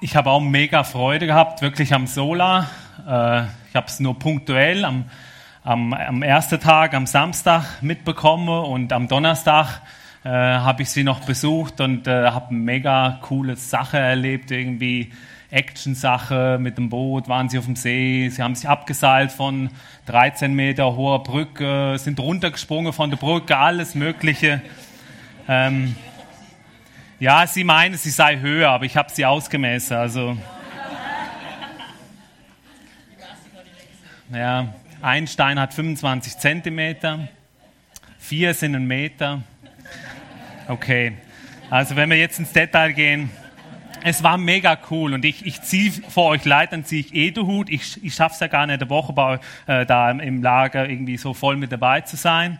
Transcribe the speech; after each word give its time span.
ich 0.00 0.14
habe 0.14 0.30
auch 0.30 0.40
mega 0.40 0.84
Freude 0.84 1.26
gehabt, 1.26 1.62
wirklich 1.62 1.92
am 1.92 2.06
Sola. 2.06 2.68
Äh, 3.06 3.42
ich 3.68 3.74
habe 3.74 3.86
es 3.86 3.98
nur 4.00 4.18
punktuell 4.18 4.84
am, 4.84 5.04
am, 5.64 5.92
am 5.92 6.22
ersten 6.22 6.60
Tag, 6.60 6.94
am 6.94 7.06
Samstag 7.06 7.82
mitbekommen 7.82 8.48
und 8.48 8.92
am 8.92 9.08
Donnerstag 9.08 9.80
äh, 10.24 10.28
habe 10.28 10.82
ich 10.82 10.90
sie 10.90 11.02
noch 11.02 11.20
besucht 11.20 11.80
und 11.80 12.06
äh, 12.06 12.30
habe 12.30 12.54
mega 12.54 13.18
coole 13.22 13.56
Sache 13.56 13.98
erlebt, 13.98 14.50
irgendwie 14.50 15.10
Action-Sache 15.50 16.58
mit 16.60 16.76
dem 16.76 16.90
Boot, 16.90 17.28
waren 17.28 17.48
sie 17.48 17.58
auf 17.58 17.64
dem 17.64 17.76
See, 17.76 18.28
sie 18.28 18.42
haben 18.42 18.54
sich 18.54 18.68
abgeseilt 18.68 19.32
von 19.32 19.70
13 20.06 20.52
Meter 20.54 20.94
hoher 20.94 21.22
Brücke, 21.22 21.96
sind 21.98 22.20
runtergesprungen 22.20 22.92
von 22.92 23.10
der 23.10 23.16
Brücke, 23.16 23.56
alles 23.56 23.94
Mögliche. 23.94 24.60
Ähm, 25.48 25.96
ja, 27.20 27.46
sie 27.46 27.64
meinen, 27.64 27.96
sie 27.96 28.10
sei 28.10 28.38
höher, 28.38 28.70
aber 28.70 28.84
ich 28.84 28.96
habe 28.96 29.10
sie 29.10 29.24
ausgemessen, 29.26 29.96
also. 29.96 30.36
Ja, 34.32 34.74
ein 35.00 35.26
Stein 35.26 35.58
hat 35.58 35.74
25 35.74 36.38
Zentimeter, 36.38 37.28
vier 38.18 38.54
sind 38.54 38.74
ein 38.74 38.86
Meter. 38.86 39.42
Okay, 40.68 41.14
also 41.70 41.96
wenn 41.96 42.10
wir 42.10 42.18
jetzt 42.18 42.38
ins 42.38 42.52
Detail 42.52 42.92
gehen, 42.92 43.30
es 44.04 44.22
war 44.22 44.38
mega 44.38 44.78
cool 44.90 45.12
und 45.12 45.24
ich, 45.24 45.44
ich 45.44 45.62
ziehe 45.62 45.90
vor 45.90 46.26
euch 46.26 46.44
leid, 46.44 46.72
dann 46.72 46.84
ziehe 46.84 47.00
ich 47.00 47.14
eh 47.14 47.30
den 47.30 47.46
Hut. 47.46 47.68
Ich, 47.68 48.02
ich 48.04 48.14
schaffe 48.14 48.34
es 48.34 48.40
ja 48.40 48.46
gar 48.46 48.66
nicht, 48.66 48.80
eine 48.80 48.90
Woche 48.90 49.12
bei, 49.12 49.40
äh, 49.66 49.84
da 49.86 50.10
im 50.10 50.42
Lager 50.42 50.88
irgendwie 50.88 51.16
so 51.16 51.34
voll 51.34 51.56
mit 51.56 51.72
dabei 51.72 52.02
zu 52.02 52.16
sein. 52.16 52.58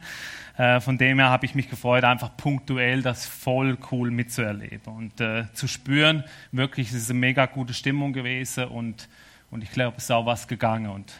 Äh, 0.58 0.80
von 0.80 0.98
dem 0.98 1.20
her 1.20 1.30
habe 1.30 1.46
ich 1.46 1.54
mich 1.54 1.70
gefreut, 1.70 2.02
einfach 2.02 2.36
punktuell 2.36 3.00
das 3.00 3.26
voll 3.26 3.78
cool 3.92 4.10
mitzuerleben 4.10 4.92
und 4.92 5.20
äh, 5.20 5.44
zu 5.52 5.68
spüren. 5.68 6.24
Wirklich, 6.50 6.88
es 6.88 6.94
ist 6.94 7.10
eine 7.10 7.20
mega 7.20 7.46
gute 7.46 7.72
Stimmung 7.72 8.12
gewesen 8.12 8.64
und, 8.64 9.08
und 9.52 9.62
ich 9.62 9.70
glaube, 9.70 9.98
es 9.98 10.04
ist 10.04 10.10
auch 10.10 10.26
was 10.26 10.48
gegangen. 10.48 10.90
Und 10.90 11.12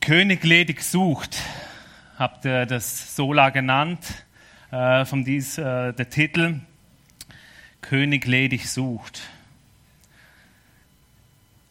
König 0.00 0.42
ledig 0.42 0.82
sucht, 0.82 1.40
habt 2.18 2.44
ihr 2.44 2.66
das 2.66 3.14
Sola 3.14 3.50
genannt, 3.50 4.24
äh, 4.72 5.04
von 5.04 5.24
dies, 5.24 5.56
äh, 5.58 5.92
der 5.92 6.10
Titel. 6.10 6.62
König 7.80 8.26
ledig 8.26 8.68
sucht. 8.68 9.22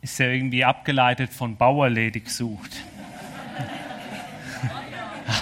Ist 0.02 0.20
ja 0.20 0.28
irgendwie 0.28 0.64
abgeleitet 0.64 1.34
von 1.34 1.58
Bauer 1.58 1.90
ledig 1.90 2.30
sucht. 2.30 2.72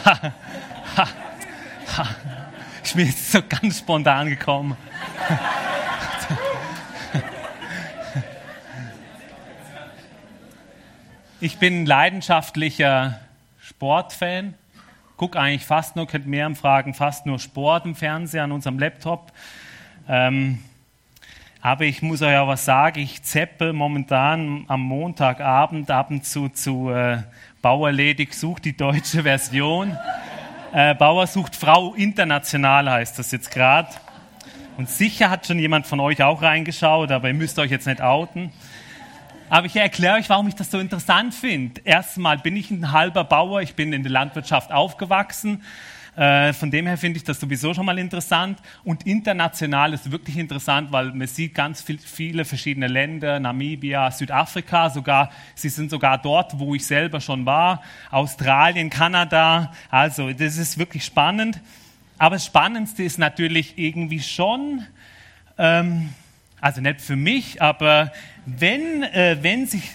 ich 2.84 2.94
bin 2.94 3.08
jetzt 3.08 3.32
so 3.32 3.42
ganz 3.48 3.80
spontan 3.80 4.30
gekommen. 4.30 4.76
Ich 11.44 11.58
bin 11.58 11.88
leidenschaftlicher 11.88 13.20
Sportfan. 13.60 14.54
Guck 15.18 15.36
eigentlich 15.36 15.66
fast 15.66 15.96
nur, 15.96 16.06
könnt 16.06 16.28
mehr 16.28 16.54
fragen, 16.56 16.94
fast 16.94 17.26
nur 17.26 17.40
Sport 17.40 17.86
im 17.86 17.96
Fernsehen 17.96 18.44
an 18.44 18.52
unserem 18.52 18.78
Laptop. 18.78 19.32
Ähm, 20.08 20.60
aber 21.62 21.86
ich 21.86 22.02
muss 22.02 22.22
euch 22.22 22.38
auch 22.38 22.48
was 22.48 22.66
sagen, 22.66 23.00
ich 23.00 23.24
zeppe 23.24 23.74
momentan 23.74 24.66
am 24.68 24.82
Montagabend 24.82 25.90
ab 25.90 26.12
und 26.12 26.26
zu 26.26 26.50
zu 26.50 26.90
äh, 26.90 27.24
Bauer 27.62 27.92
ledig 27.92 28.34
sucht 28.34 28.66
die 28.66 28.76
deutsche 28.76 29.24
Version. 29.24 29.98
Äh, 30.74 30.96
Bauer 30.96 31.28
sucht 31.28 31.58
Frau 31.58 31.94
international 31.96 32.90
heißt 32.90 33.20
das 33.20 33.32
jetzt 33.32 33.52
gerade. 33.52 33.90
Und 34.78 34.90
sicher 34.90 35.30
hat 35.30 35.46
schon 35.46 35.60
jemand 35.60 35.86
von 35.86 36.00
euch 36.00 36.24
auch 36.24 36.42
reingeschaut, 36.42 37.12
aber 37.12 37.28
ihr 37.28 37.34
müsst 37.34 37.60
euch 37.60 37.70
jetzt 37.70 37.88
nicht 37.88 38.02
outen. 38.02 38.54
Aber 39.50 39.66
ich 39.66 39.76
erkläre 39.76 40.16
euch, 40.16 40.30
warum 40.30 40.48
ich 40.48 40.56
das 40.56 40.72
so 40.72 40.80
interessant 40.80 41.34
finde. 41.34 41.82
Erstmal 41.84 42.38
bin 42.38 42.56
ich 42.56 42.72
ein 42.72 42.94
halber 42.94 43.26
Bauer, 43.26 43.62
ich 43.62 43.76
bin 43.76 43.92
in 43.92 44.04
der 44.04 44.14
Landwirtschaft 44.14 44.72
aufgewachsen. 44.72 45.62
Äh, 46.16 46.52
von 46.52 46.70
dem 46.70 46.88
her 46.88 46.98
finde 46.98 47.18
ich 47.18 47.24
das 47.24 47.40
sowieso 47.40 47.74
schon 47.74 47.86
mal 47.86 47.98
interessant. 47.98 48.60
Und 48.84 49.06
international 49.08 49.94
ist 49.94 50.12
wirklich 50.12 50.38
interessant, 50.38 50.92
weil 50.92 51.14
man 51.14 51.28
sieht 51.28 51.56
ganz 51.56 51.82
viel, 51.82 51.98
viele 51.98 52.44
verschiedene 52.44 52.88
Länder, 52.88 53.40
Namibia, 53.40 54.12
Südafrika, 54.12 54.90
sogar, 54.90 55.32
sie 55.56 55.70
sind 55.70 55.90
sogar 55.90 56.18
dort, 56.18 56.60
wo 56.60 56.76
ich 56.76 56.86
selber 56.86 57.22
schon 57.22 57.46
war, 57.46 57.82
Australien, 58.10 58.90
Kanada. 58.90 59.72
Also, 59.90 60.32
das 60.34 60.58
ist 60.58 60.78
wirklich 60.78 61.06
spannend. 61.06 61.62
Aber 62.18 62.36
das 62.36 62.46
Spannendste 62.46 63.04
ist 63.04 63.18
natürlich 63.18 63.78
irgendwie 63.78 64.20
schon, 64.20 64.86
ähm, 65.58 66.10
also 66.60 66.82
nicht 66.82 67.02
für 67.02 67.16
mich, 67.16 67.62
aber 67.62 68.12
wenn, 68.46 69.04
äh, 69.04 69.38
wenn 69.42 69.66
sich 69.66 69.90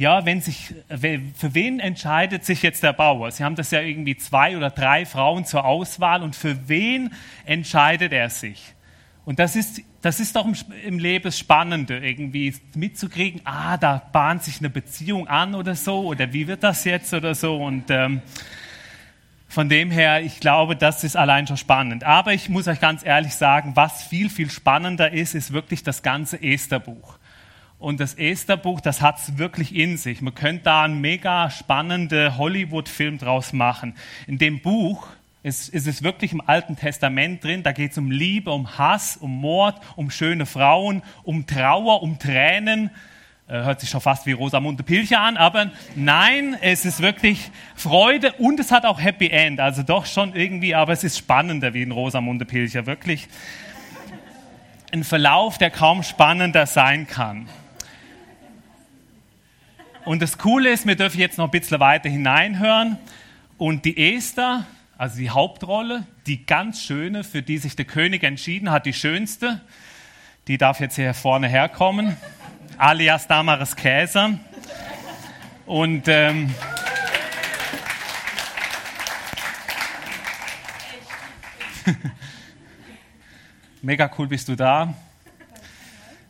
ja, 0.00 0.24
wenn 0.24 0.40
sich, 0.40 0.74
für 0.88 1.54
wen 1.54 1.78
entscheidet 1.78 2.42
sich 2.42 2.62
jetzt 2.62 2.82
der 2.82 2.94
Bauer? 2.94 3.30
Sie 3.32 3.44
haben 3.44 3.54
das 3.54 3.70
ja 3.70 3.82
irgendwie 3.82 4.16
zwei 4.16 4.56
oder 4.56 4.70
drei 4.70 5.04
Frauen 5.04 5.44
zur 5.44 5.66
Auswahl 5.66 6.22
und 6.22 6.34
für 6.34 6.70
wen 6.70 7.12
entscheidet 7.44 8.10
er 8.14 8.30
sich? 8.30 8.74
Und 9.26 9.38
das 9.38 9.56
ist, 9.56 9.82
das 10.00 10.18
ist 10.18 10.36
doch 10.36 10.46
im 10.86 10.98
Leben 10.98 11.24
das 11.24 11.38
Spannende, 11.38 11.98
irgendwie 11.98 12.54
mitzukriegen, 12.74 13.42
ah, 13.44 13.76
da 13.76 14.00
bahnt 14.10 14.42
sich 14.42 14.60
eine 14.60 14.70
Beziehung 14.70 15.28
an 15.28 15.54
oder 15.54 15.74
so, 15.74 16.06
oder 16.06 16.32
wie 16.32 16.46
wird 16.46 16.62
das 16.62 16.84
jetzt 16.84 17.12
oder 17.12 17.34
so. 17.34 17.62
Und 17.62 17.90
ähm, 17.90 18.22
von 19.48 19.68
dem 19.68 19.90
her, 19.90 20.22
ich 20.22 20.40
glaube, 20.40 20.76
das 20.76 21.04
ist 21.04 21.14
allein 21.14 21.46
schon 21.46 21.58
spannend. 21.58 22.04
Aber 22.04 22.32
ich 22.32 22.48
muss 22.48 22.68
euch 22.68 22.80
ganz 22.80 23.04
ehrlich 23.04 23.34
sagen, 23.34 23.72
was 23.74 24.02
viel, 24.04 24.30
viel 24.30 24.50
spannender 24.50 25.12
ist, 25.12 25.34
ist 25.34 25.52
wirklich 25.52 25.82
das 25.82 26.02
ganze 26.02 26.42
Estherbuch. 26.42 27.19
Und 27.80 27.98
das 27.98 28.12
Esther-Buch, 28.12 28.82
das 28.82 29.00
hat 29.00 29.18
es 29.18 29.38
wirklich 29.38 29.74
in 29.74 29.96
sich. 29.96 30.20
Man 30.20 30.34
könnte 30.34 30.64
da 30.64 30.82
einen 30.84 31.00
mega 31.00 31.48
spannenden 31.48 32.36
Hollywood-Film 32.36 33.16
draus 33.16 33.54
machen. 33.54 33.94
In 34.26 34.36
dem 34.36 34.60
Buch 34.60 35.06
ist, 35.42 35.70
ist 35.70 35.86
es 35.86 36.02
wirklich 36.02 36.32
im 36.32 36.42
Alten 36.46 36.76
Testament 36.76 37.42
drin. 37.42 37.62
Da 37.62 37.72
geht 37.72 37.92
es 37.92 37.98
um 37.98 38.10
Liebe, 38.10 38.52
um 38.52 38.76
Hass, 38.76 39.16
um 39.16 39.40
Mord, 39.40 39.80
um 39.96 40.10
schöne 40.10 40.44
Frauen, 40.44 41.02
um 41.22 41.46
Trauer, 41.46 42.02
um 42.02 42.18
Tränen. 42.18 42.90
Äh, 43.48 43.62
hört 43.62 43.80
sich 43.80 43.88
schon 43.88 44.02
fast 44.02 44.26
wie 44.26 44.32
Rosamunde 44.32 44.82
Pilcher 44.82 45.22
an, 45.22 45.38
aber 45.38 45.70
nein, 45.96 46.58
es 46.60 46.84
ist 46.84 47.00
wirklich 47.00 47.50
Freude 47.74 48.32
und 48.32 48.60
es 48.60 48.72
hat 48.72 48.84
auch 48.84 49.00
Happy 49.00 49.28
End. 49.28 49.58
Also 49.58 49.82
doch 49.82 50.04
schon 50.04 50.36
irgendwie, 50.36 50.74
aber 50.74 50.92
es 50.92 51.02
ist 51.02 51.16
spannender 51.16 51.72
wie 51.72 51.80
in 51.80 51.92
Rosamunde 51.92 52.44
Pilcher. 52.44 52.84
Wirklich 52.84 53.26
ein 54.92 55.02
Verlauf, 55.02 55.56
der 55.56 55.70
kaum 55.70 56.02
spannender 56.02 56.66
sein 56.66 57.06
kann. 57.06 57.48
Und 60.06 60.22
das 60.22 60.38
Coole 60.38 60.70
ist, 60.70 60.86
wir 60.86 60.96
dürfen 60.96 61.20
jetzt 61.20 61.36
noch 61.36 61.44
ein 61.46 61.50
bisschen 61.50 61.78
weiter 61.78 62.08
hineinhören. 62.08 62.96
Und 63.58 63.84
die 63.84 64.14
Esther, 64.14 64.64
also 64.96 65.18
die 65.18 65.28
Hauptrolle, 65.28 66.06
die 66.26 66.46
ganz 66.46 66.82
schöne, 66.82 67.22
für 67.22 67.42
die 67.42 67.58
sich 67.58 67.76
der 67.76 67.84
König 67.84 68.22
entschieden 68.22 68.70
hat, 68.70 68.86
die 68.86 68.94
schönste, 68.94 69.60
die 70.48 70.56
darf 70.56 70.80
jetzt 70.80 70.96
hier 70.96 71.12
vorne 71.12 71.48
herkommen, 71.48 72.16
alias 72.78 73.26
Damaris 73.26 73.76
Käser. 73.76 74.38
Und 75.66 76.08
ähm, 76.08 76.54
mega 83.82 84.10
cool 84.16 84.28
bist 84.28 84.48
du 84.48 84.56
da, 84.56 84.94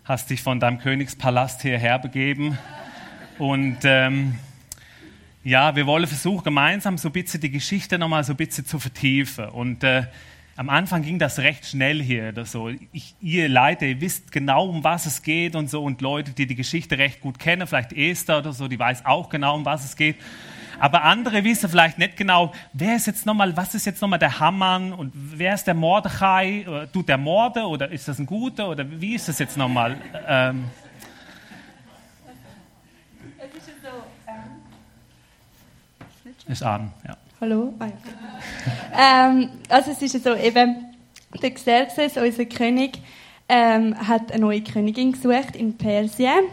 hast 0.04 0.28
dich 0.28 0.42
von 0.42 0.58
deinem 0.58 0.80
Königspalast 0.80 1.62
hierher 1.62 2.00
begeben 2.00 2.58
und 3.40 3.78
ähm, 3.84 4.34
ja, 5.42 5.74
wir 5.74 5.86
wollen 5.86 6.06
versuchen, 6.06 6.44
gemeinsam 6.44 6.98
so 6.98 7.08
ein 7.08 7.12
bisschen 7.12 7.40
die 7.40 7.50
Geschichte 7.50 7.98
nochmal 7.98 8.22
so 8.22 8.34
ein 8.34 8.36
bisschen 8.36 8.66
zu 8.66 8.78
vertiefen. 8.78 9.46
Und 9.46 9.82
äh, 9.82 10.02
am 10.56 10.68
Anfang 10.68 11.00
ging 11.00 11.18
das 11.18 11.38
recht 11.38 11.64
schnell 11.64 12.02
hier 12.02 12.28
oder 12.28 12.44
so. 12.44 12.68
Ich, 12.92 13.14
ihr 13.22 13.48
Leute, 13.48 13.86
ihr 13.86 14.00
wisst 14.02 14.30
genau, 14.30 14.66
um 14.66 14.84
was 14.84 15.06
es 15.06 15.22
geht 15.22 15.56
und 15.56 15.70
so. 15.70 15.82
Und 15.82 16.02
Leute, 16.02 16.32
die 16.32 16.44
die 16.44 16.54
Geschichte 16.54 16.98
recht 16.98 17.22
gut 17.22 17.38
kennen, 17.38 17.66
vielleicht 17.66 17.94
Esther 17.94 18.40
oder 18.40 18.52
so, 18.52 18.68
die 18.68 18.78
weiß 18.78 19.06
auch 19.06 19.30
genau, 19.30 19.56
um 19.56 19.64
was 19.64 19.86
es 19.86 19.96
geht. 19.96 20.16
Aber 20.78 21.04
andere 21.04 21.42
wissen 21.42 21.70
vielleicht 21.70 21.96
nicht 21.96 22.18
genau, 22.18 22.52
wer 22.74 22.96
ist 22.96 23.06
jetzt 23.06 23.24
nochmal, 23.24 23.56
was 23.56 23.74
ist 23.74 23.86
jetzt 23.86 24.02
nochmal 24.02 24.18
der 24.18 24.38
Hammann 24.38 24.92
und 24.92 25.14
wer 25.14 25.54
ist 25.54 25.64
der 25.64 25.74
Mordechai? 25.74 26.66
Tut 26.92 27.08
der 27.08 27.16
Morde 27.16 27.62
oder 27.62 27.90
ist 27.90 28.06
das 28.06 28.18
ein 28.18 28.26
Guter 28.26 28.68
oder 28.68 28.84
wie 29.00 29.14
ist 29.14 29.28
das 29.28 29.38
jetzt 29.38 29.56
nochmal? 29.56 29.96
Ähm, 30.28 30.64
Ist 36.50 36.64
an, 36.64 36.90
ja. 37.06 37.16
Hallo? 37.40 37.72
Ah, 37.78 37.86
ja. 37.86 39.28
ähm, 39.28 39.50
also 39.68 39.92
es 39.92 40.02
ist 40.02 40.24
so, 40.24 40.34
eben, 40.34 40.84
der 41.40 41.50
Xerxes, 41.52 42.16
unser 42.16 42.44
König, 42.46 42.98
ähm, 43.48 43.96
hat 43.96 44.32
eine 44.32 44.40
neue 44.40 44.60
Königin 44.60 45.12
gesucht 45.12 45.54
in 45.54 45.76
Persien. 45.76 46.46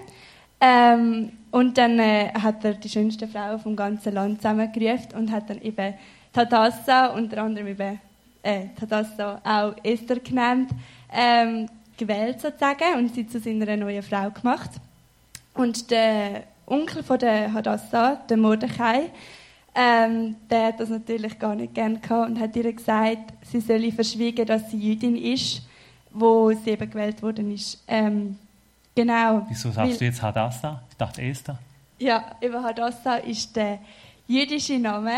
Ähm, 0.62 1.32
und 1.50 1.80
dann 1.80 1.98
äh, 1.98 2.32
hat 2.32 2.64
er 2.64 2.76
die 2.76 2.90
schönste 2.90 3.28
Frau 3.28 3.58
vom 3.58 3.76
ganzen 3.76 4.14
Land 4.14 4.44
zusammengerufen 4.44 5.18
und 5.18 5.32
hat 5.32 5.50
dann 5.50 5.60
eben 5.64 5.96
Tadassa, 6.32 7.08
unter 7.08 7.42
anderem 7.42 7.66
eben 7.66 8.00
äh, 8.44 8.66
Tadassa 8.80 9.42
auch 9.44 9.74
Esther 9.84 10.20
genannt, 10.20 10.70
ähm, 11.12 11.68
gewählt 11.98 12.40
sozusagen 12.40 13.00
und 13.00 13.16
sie 13.16 13.28
zu 13.28 13.40
seiner 13.40 13.76
neuen 13.76 14.04
Frau 14.04 14.30
gemacht. 14.30 14.70
Und 15.56 15.90
der 15.90 16.44
Onkel 16.68 17.02
von 17.02 17.18
der 17.18 17.52
Hadassah, 17.52 18.18
der 18.30 18.38
Mordechai, 18.38 19.10
ähm, 19.80 20.36
der 20.50 20.68
hat 20.68 20.80
das 20.80 20.90
natürlich 20.90 21.38
gar 21.38 21.54
nicht 21.54 21.76
gern 21.76 22.02
gehabt 22.02 22.32
und 22.32 22.40
hat 22.40 22.56
ihr 22.56 22.74
gesagt, 22.74 23.34
sie 23.44 23.60
solle 23.60 23.92
verschwiegen, 23.92 24.44
dass 24.48 24.72
sie 24.72 24.78
Jüdin 24.78 25.16
ist, 25.16 25.62
wo 26.12 26.52
sie 26.52 26.72
eben 26.72 26.90
gewählt 26.90 27.22
worden 27.22 27.54
ist. 27.54 27.84
Ähm, 27.88 28.40
genau. 28.96 29.46
Wieso 29.48 29.70
sagst 29.70 29.92
weil, 29.92 29.98
du 29.98 30.06
jetzt 30.06 30.20
Hadassah? 30.20 30.82
Ich 30.90 30.98
dachte 30.98 31.22
Esther. 31.22 31.60
Ja, 32.00 32.36
eben 32.42 32.64
Hadassah 32.64 33.18
ist 33.18 33.56
der 33.56 33.78
jüdische 34.28 34.80
Name 34.80 35.12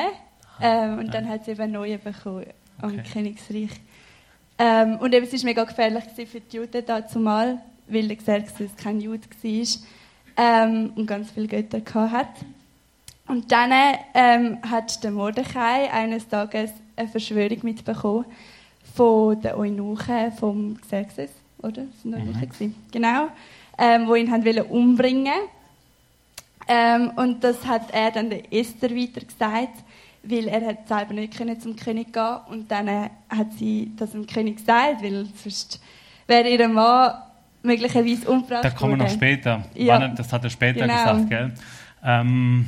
ähm, 0.62 1.00
und 1.00 1.14
dann 1.14 1.30
hat 1.30 1.46
sie 1.46 1.52
eben 1.52 1.62
einen 1.62 1.74
neuen 1.74 2.02
bekommen 2.02 2.48
am 2.82 2.92
okay. 2.92 3.04
Königsreich. 3.14 3.72
Ähm, 4.58 4.98
und 4.98 5.14
eben, 5.14 5.26
es 5.26 5.32
war 5.32 5.46
mega 5.46 5.64
gefährlich 5.64 6.04
für 6.28 6.42
die 6.42 6.58
Juden 6.58 6.86
dazumal, 6.86 7.60
weil 7.88 8.10
der 8.10 8.18
Xerxes 8.18 8.76
kein 8.76 9.00
Jude 9.00 9.22
war 9.42 9.66
ähm, 10.36 10.92
und 10.98 11.06
ganz 11.06 11.32
viele 11.32 11.48
Götter 11.48 12.12
hatte. 12.12 12.46
Und 13.30 13.52
dann 13.52 13.72
ähm, 14.16 14.58
hat 14.68 15.04
der 15.04 15.12
Mordechai 15.12 15.92
eines 15.92 16.28
Tages 16.28 16.72
eine 16.96 17.08
Verschwörung 17.08 17.60
mitbekommen 17.62 18.26
von 18.96 19.40
den 19.40 19.54
Eunuchen 19.54 20.32
vom 20.32 20.82
Xerxes, 20.82 21.30
oder? 21.60 21.84
Das 21.84 22.02
sind 22.02 22.16
Eunuchen 22.16 22.50
mhm. 22.60 22.76
Genau. 22.92 23.28
Ähm, 23.78 24.08
wo 24.08 24.16
ihn 24.16 24.32
haben 24.32 24.44
wollen 24.44 24.64
umbringen. 24.64 25.42
Ähm, 26.68 27.12
und 27.18 27.44
das 27.44 27.64
hat 27.68 27.92
er 27.92 28.10
dann 28.10 28.32
der 28.32 28.52
Esther 28.52 28.90
weiter 28.90 29.22
gesagt, 29.22 29.78
weil 30.24 30.48
er 30.48 30.66
hat 30.66 30.88
selber 30.88 31.14
nicht 31.14 31.38
können 31.38 31.60
zum 31.60 31.76
König 31.76 32.12
gehen 32.12 32.38
und 32.50 32.72
dann 32.72 32.88
äh, 32.88 33.10
hat 33.30 33.54
sie 33.60 33.92
das 33.96 34.12
dem 34.12 34.26
König 34.26 34.58
gesagt, 34.58 35.04
weil 35.04 35.28
sonst 35.36 35.80
wäre 36.26 36.50
ihr 36.50 36.68
Mann 36.68 37.14
möglicherweise 37.62 38.28
umgebracht 38.28 38.64
Da 38.64 38.72
kommen 38.72 38.98
wir 38.98 39.06
noch 39.06 39.14
später. 39.14 39.64
Ja. 39.76 40.08
Das 40.08 40.34
hat 40.34 40.44
er 40.44 40.50
später 40.50 40.82
genau. 40.82 40.94
gesagt, 40.94 41.30
gell? 41.30 41.54
Ähm, 42.04 42.68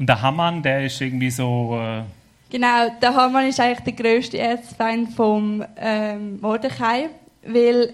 und 0.00 0.06
der 0.06 0.22
Hamann, 0.22 0.62
der 0.62 0.86
ist 0.86 0.98
irgendwie 0.98 1.30
so. 1.30 1.78
Äh 1.78 2.02
genau, 2.48 2.88
der 3.02 3.14
Hamann 3.14 3.46
ist 3.46 3.60
eigentlich 3.60 3.94
der 3.94 4.04
größte 4.04 4.38
Erzfeind 4.38 5.12
vom 5.12 5.62
ähm, 5.76 6.40
Mordechai, 6.40 7.10
weil 7.44 7.92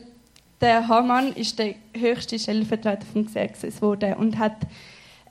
der 0.60 0.86
Hamann 0.86 1.32
ist 1.32 1.58
der 1.58 1.74
höchste 1.92 2.38
Stellvertreter 2.38 3.04
vom 3.12 3.26
Xerxes 3.26 3.82
wurde 3.82 4.14
und 4.14 4.38
hat 4.38 4.56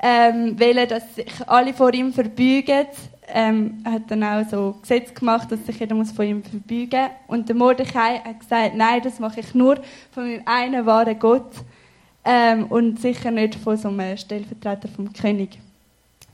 ähm, 0.03 0.59
wollen, 0.59 0.87
dass 0.89 1.15
sich 1.15 1.47
alle 1.47 1.73
vor 1.73 1.93
ihm 1.93 2.11
verbeugen. 2.11 2.87
Ähm, 3.33 3.81
er 3.85 3.93
hat 3.93 4.11
dann 4.11 4.23
auch 4.25 4.47
so 4.47 4.75
Gesetz 4.81 5.13
gemacht, 5.13 5.49
dass 5.49 5.65
sich 5.65 5.79
jeder 5.79 5.95
muss 5.95 6.11
vor 6.11 6.25
ihm 6.25 6.43
verbeugen 6.43 7.03
muss. 7.03 7.09
Und 7.27 7.47
der 7.47 7.55
Mordechai 7.55 8.19
hat 8.19 8.41
gesagt, 8.41 8.75
nein, 8.75 9.01
das 9.01 9.19
mache 9.19 9.39
ich 9.39 9.55
nur 9.55 9.79
von 10.11 10.29
meinem 10.29 10.41
einen 10.45 10.85
wahren 10.85 11.17
Gott 11.17 11.53
ähm, 12.25 12.65
und 12.65 12.99
sicher 12.99 13.31
nicht 13.31 13.55
von 13.55 13.77
so 13.77 13.87
einem 13.87 14.17
Stellvertreter 14.17 14.89
vom 14.89 15.13
König. 15.13 15.57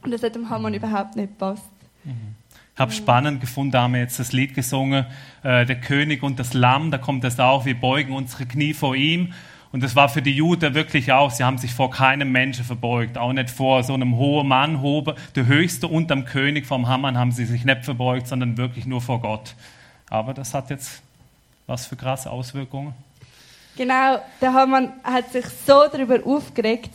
Und 0.03 0.11
das 0.11 0.23
hat 0.23 0.35
dem 0.35 0.49
Hamann 0.49 0.73
überhaupt 0.73 1.15
nicht 1.15 1.29
gepasst. 1.29 1.69
Mhm. 2.03 2.35
Ich 2.73 2.79
habe 2.79 2.91
spannend 2.91 3.41
gefunden, 3.41 3.71
da 3.71 3.83
haben 3.83 3.93
wir 3.93 3.99
jetzt 3.99 4.19
das 4.19 4.31
Lied 4.31 4.55
gesungen, 4.55 5.05
äh, 5.43 5.65
der 5.65 5.79
König 5.79 6.23
und 6.23 6.39
das 6.39 6.53
Lamm, 6.53 6.89
da 6.89 6.97
kommt 6.97 7.23
das 7.23 7.39
auch, 7.39 7.65
wir 7.65 7.79
beugen 7.79 8.13
unsere 8.13 8.45
Knie 8.45 8.73
vor 8.73 8.95
ihm. 8.95 9.33
Und 9.71 9.83
das 9.83 9.95
war 9.95 10.09
für 10.09 10.21
die 10.21 10.31
Juden 10.31 10.73
wirklich 10.73 11.11
auch, 11.11 11.31
sie 11.31 11.43
haben 11.43 11.57
sich 11.57 11.73
vor 11.73 11.91
keinem 11.91 12.31
Menschen 12.31 12.65
verbeugt, 12.65 13.17
auch 13.17 13.31
nicht 13.31 13.49
vor 13.49 13.83
so 13.83 13.93
einem 13.93 14.15
hohen 14.15 14.47
Mann, 14.47 14.81
Hobe, 14.81 15.15
der 15.35 15.45
Höchste 15.45 15.87
unterm 15.87 16.25
König 16.25 16.65
vom 16.65 16.87
Hamann 16.87 17.17
haben 17.17 17.31
sie 17.31 17.45
sich 17.45 17.63
nicht 17.63 17.85
verbeugt, 17.85 18.27
sondern 18.27 18.57
wirklich 18.57 18.85
nur 18.85 19.01
vor 19.01 19.21
Gott. 19.21 19.53
Aber 20.09 20.33
das 20.33 20.53
hat 20.53 20.69
jetzt 20.69 21.01
was 21.67 21.85
für 21.85 21.95
krasse 21.95 22.29
Auswirkungen. 22.29 22.93
Genau, 23.77 24.19
der 24.41 24.53
Hamann 24.53 24.91
hat 25.03 25.31
sich 25.31 25.45
so 25.65 25.83
darüber 25.89 26.19
aufgeregt 26.25 26.91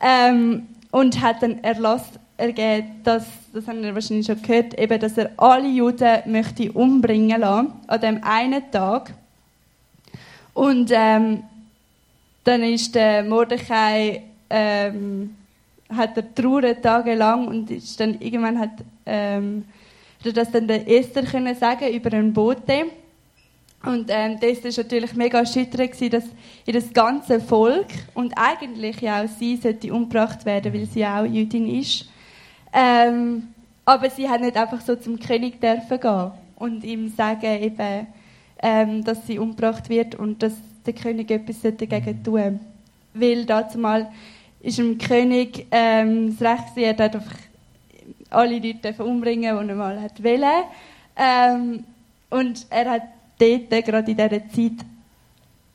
ähm, 0.00 0.62
und 0.90 1.20
hat 1.20 1.42
dann 1.42 1.62
Erlass 1.62 2.02
ergeben, 2.36 3.00
dass, 3.02 3.26
das 3.52 3.66
haben 3.66 3.82
wir 3.82 3.94
wahrscheinlich 3.94 4.26
schon 4.26 4.40
gehört, 4.42 4.78
eben, 4.78 5.00
dass 5.00 5.16
er 5.16 5.30
alle 5.36 5.68
Juden 5.68 6.20
möchte 6.26 6.70
umbringen 6.72 7.40
lassen, 7.40 7.72
an 7.86 8.00
dem 8.00 8.22
einen 8.22 8.70
Tag. 8.70 9.12
Und 10.54 10.90
ähm, 10.92 11.42
dann 12.44 12.62
ist 12.62 12.94
der 12.94 13.24
Mordechai, 13.24 14.22
ähm, 14.48 15.34
hat 15.88 16.16
er 16.16 16.34
trauert 16.34 16.82
tagelang 16.82 17.48
und 17.48 17.70
ist 17.70 17.98
dann 18.00 18.20
irgendwann 18.20 18.58
hat 18.58 18.70
ähm, 19.04 19.64
das 20.22 20.50
dann 20.50 20.66
der 20.66 20.88
Esther 20.88 21.24
können 21.24 21.54
sagen 21.54 21.92
über 21.92 22.12
einen 22.12 22.32
Bote. 22.32 22.86
Und 23.84 24.06
ähm, 24.08 24.38
das 24.40 24.64
war 24.64 24.84
natürlich 24.84 25.14
mega 25.14 25.38
erschütternd, 25.38 26.12
dass 26.12 26.24
ihr 26.64 26.72
das 26.72 26.92
ganze 26.92 27.40
Volk 27.40 27.86
und 28.14 28.32
eigentlich 28.36 29.00
ja 29.00 29.22
auch 29.22 29.28
sie 29.28 29.56
sollte 29.56 29.92
umgebracht 29.92 30.44
werden, 30.44 30.72
weil 30.72 30.86
sie 30.86 31.06
auch 31.06 31.24
Jüdin 31.24 31.68
ist. 31.80 32.08
Ähm, 32.72 33.48
aber 33.84 34.10
sie 34.10 34.28
hat 34.28 34.40
nicht 34.40 34.56
einfach 34.56 34.80
so 34.80 34.96
zum 34.96 35.18
König 35.18 35.60
dürfen 35.60 36.00
gehen 36.00 36.30
und 36.56 36.84
ihm 36.84 37.08
sagen, 37.08 37.62
eben, 37.62 38.06
ähm, 38.62 39.04
dass 39.04 39.26
sie 39.26 39.38
umgebracht 39.38 39.88
wird 39.88 40.14
und 40.14 40.42
dass 40.42 40.54
der 40.84 40.94
König 40.94 41.30
etwas 41.30 41.60
dagegen 41.60 42.22
tun 42.22 42.60
Weil 43.14 43.44
dazu 43.44 43.78
mal 43.78 44.10
ist 44.60 44.78
dem 44.78 44.98
König 44.98 45.66
ähm, 45.70 46.36
das 46.36 46.50
Recht 46.50 46.74
gewesen, 46.74 46.98
er 46.98 47.04
hat 47.04 47.14
einfach 47.14 47.36
alle 48.30 48.58
Leute 48.58 49.04
umbringen, 49.04 49.58
die 49.62 49.68
er 49.68 49.76
mal 49.76 50.00
hat 50.00 50.22
wollen. 50.22 50.64
Ähm, 51.16 51.84
und 52.30 52.66
er 52.70 52.90
hat 52.90 53.02
dort, 53.38 53.70
gerade 53.84 54.10
in 54.10 54.16
dieser 54.16 54.30
Zeit, 54.30 54.84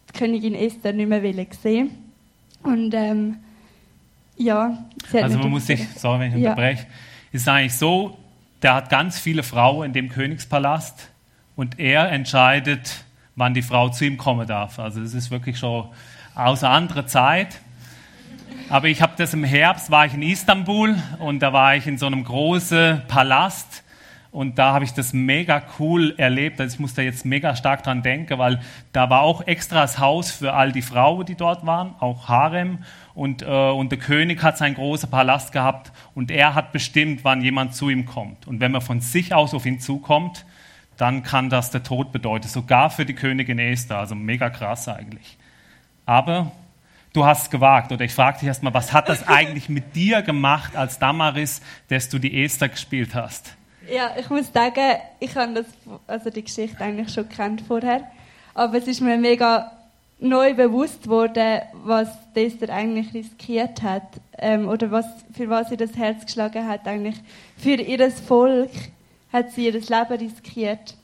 die 0.09 0.17
Königin 0.17 0.55
Esther 0.55 0.93
nicht 0.93 1.07
mehr 1.07 1.45
sehen. 1.51 1.91
Und 2.63 2.93
ähm, 2.93 3.37
ja, 4.41 4.77
Also 5.13 5.37
man 5.39 5.49
muss 5.49 5.67
sich, 5.67 5.87
sorry, 5.95 6.19
wenn 6.19 6.35
ich 6.35 6.43
ja. 6.43 6.51
unterbreche, 6.51 6.85
ist 7.31 7.47
eigentlich 7.47 7.75
so, 7.75 8.17
der 8.61 8.75
hat 8.75 8.89
ganz 8.89 9.19
viele 9.19 9.43
Frauen 9.43 9.87
in 9.87 9.93
dem 9.93 10.09
Königspalast 10.09 11.09
und 11.55 11.79
er 11.79 12.11
entscheidet, 12.11 13.03
wann 13.35 13.53
die 13.53 13.61
Frau 13.61 13.89
zu 13.89 14.05
ihm 14.05 14.17
kommen 14.17 14.47
darf. 14.47 14.79
Also 14.79 15.01
es 15.01 15.13
ist 15.13 15.31
wirklich 15.31 15.57
schon 15.57 15.87
aus 16.35 16.63
einer 16.63 16.73
anderen 16.73 17.07
Zeit. 17.07 17.59
Aber 18.69 18.87
ich 18.87 19.01
habe 19.01 19.13
das 19.17 19.33
im 19.33 19.43
Herbst, 19.43 19.91
war 19.91 20.05
ich 20.05 20.13
in 20.13 20.21
Istanbul 20.21 20.95
und 21.19 21.39
da 21.39 21.51
war 21.51 21.75
ich 21.75 21.87
in 21.87 21.97
so 21.97 22.05
einem 22.05 22.23
großen 22.23 23.01
Palast 23.07 23.83
und 24.31 24.57
da 24.57 24.73
habe 24.73 24.85
ich 24.85 24.93
das 24.93 25.11
mega 25.11 25.61
cool 25.77 26.13
erlebt. 26.17 26.61
Also 26.61 26.75
ich 26.75 26.79
muss 26.79 26.93
da 26.93 27.01
jetzt 27.01 27.25
mega 27.25 27.53
stark 27.55 27.83
dran 27.83 28.01
denken, 28.01 28.37
weil 28.37 28.61
da 28.93 29.09
war 29.09 29.21
auch 29.21 29.45
extra 29.45 29.81
das 29.81 29.99
Haus 29.99 30.31
für 30.31 30.53
all 30.53 30.71
die 30.71 30.81
Frauen, 30.81 31.25
die 31.25 31.35
dort 31.35 31.65
waren, 31.65 31.95
auch 31.99 32.29
Harem. 32.29 32.79
Und, 33.13 33.41
äh, 33.41 33.45
und 33.45 33.91
der 33.91 33.99
König 33.99 34.41
hat 34.41 34.57
seinen 34.57 34.75
großen 34.75 35.09
Palast 35.09 35.51
gehabt 35.51 35.91
und 36.15 36.31
er 36.31 36.55
hat 36.55 36.71
bestimmt, 36.71 37.25
wann 37.25 37.41
jemand 37.41 37.75
zu 37.75 37.89
ihm 37.89 38.05
kommt. 38.05 38.47
Und 38.47 38.61
wenn 38.61 38.71
man 38.71 38.79
von 38.79 39.01
sich 39.01 39.33
aus 39.33 39.53
auf 39.53 39.65
ihn 39.65 39.81
zukommt, 39.81 40.45
dann 40.95 41.23
kann 41.23 41.49
das 41.49 41.71
der 41.71 41.83
Tod 41.83 42.13
bedeuten. 42.13 42.47
Sogar 42.47 42.89
für 42.89 43.05
die 43.05 43.15
Königin 43.15 43.59
Esther. 43.59 43.97
Also 43.97 44.15
mega 44.15 44.49
krass 44.49 44.87
eigentlich. 44.87 45.37
Aber 46.05 46.53
du 47.11 47.25
hast 47.25 47.43
es 47.43 47.49
gewagt. 47.49 47.91
Oder 47.91 48.05
ich 48.05 48.13
frage 48.13 48.39
dich 48.39 48.47
erstmal, 48.47 48.73
was 48.73 48.93
hat 48.93 49.09
das 49.09 49.27
eigentlich 49.27 49.67
mit 49.67 49.93
dir 49.93 50.21
gemacht 50.21 50.77
als 50.77 50.99
Damaris, 50.99 51.61
dass 51.89 52.07
du 52.07 52.17
die 52.17 52.41
Esther 52.41 52.69
gespielt 52.69 53.13
hast? 53.13 53.57
Ja, 53.89 54.11
ich 54.19 54.29
muss 54.29 54.51
sagen, 54.53 54.97
ich 55.19 55.35
habe 55.35 55.53
das, 55.53 55.65
also 56.07 56.29
die 56.29 56.43
Geschichte 56.43 56.79
eigentlich 56.81 57.13
schon 57.13 57.27
kennt 57.27 57.61
vorher, 57.61 58.03
aber 58.53 58.77
es 58.77 58.87
ist 58.87 59.01
mir 59.01 59.17
mega 59.17 59.71
neu 60.19 60.53
bewusst 60.53 61.07
worden, 61.07 61.61
was 61.83 62.09
Esther 62.35 62.69
eigentlich 62.69 63.13
riskiert 63.13 63.81
hat 63.81 64.03
ähm, 64.37 64.67
oder 64.69 64.91
was, 64.91 65.07
für 65.33 65.49
was 65.49 65.69
sie 65.69 65.77
das 65.77 65.97
Herz 65.97 66.25
geschlagen 66.25 66.67
hat 66.67 66.85
eigentlich. 66.85 67.15
Für 67.57 67.75
ihr 67.75 68.11
Volk 68.11 68.69
hat 69.33 69.51
sie 69.51 69.65
ihr 69.65 69.73
Leben 69.73 70.17
riskiert. 70.19 70.95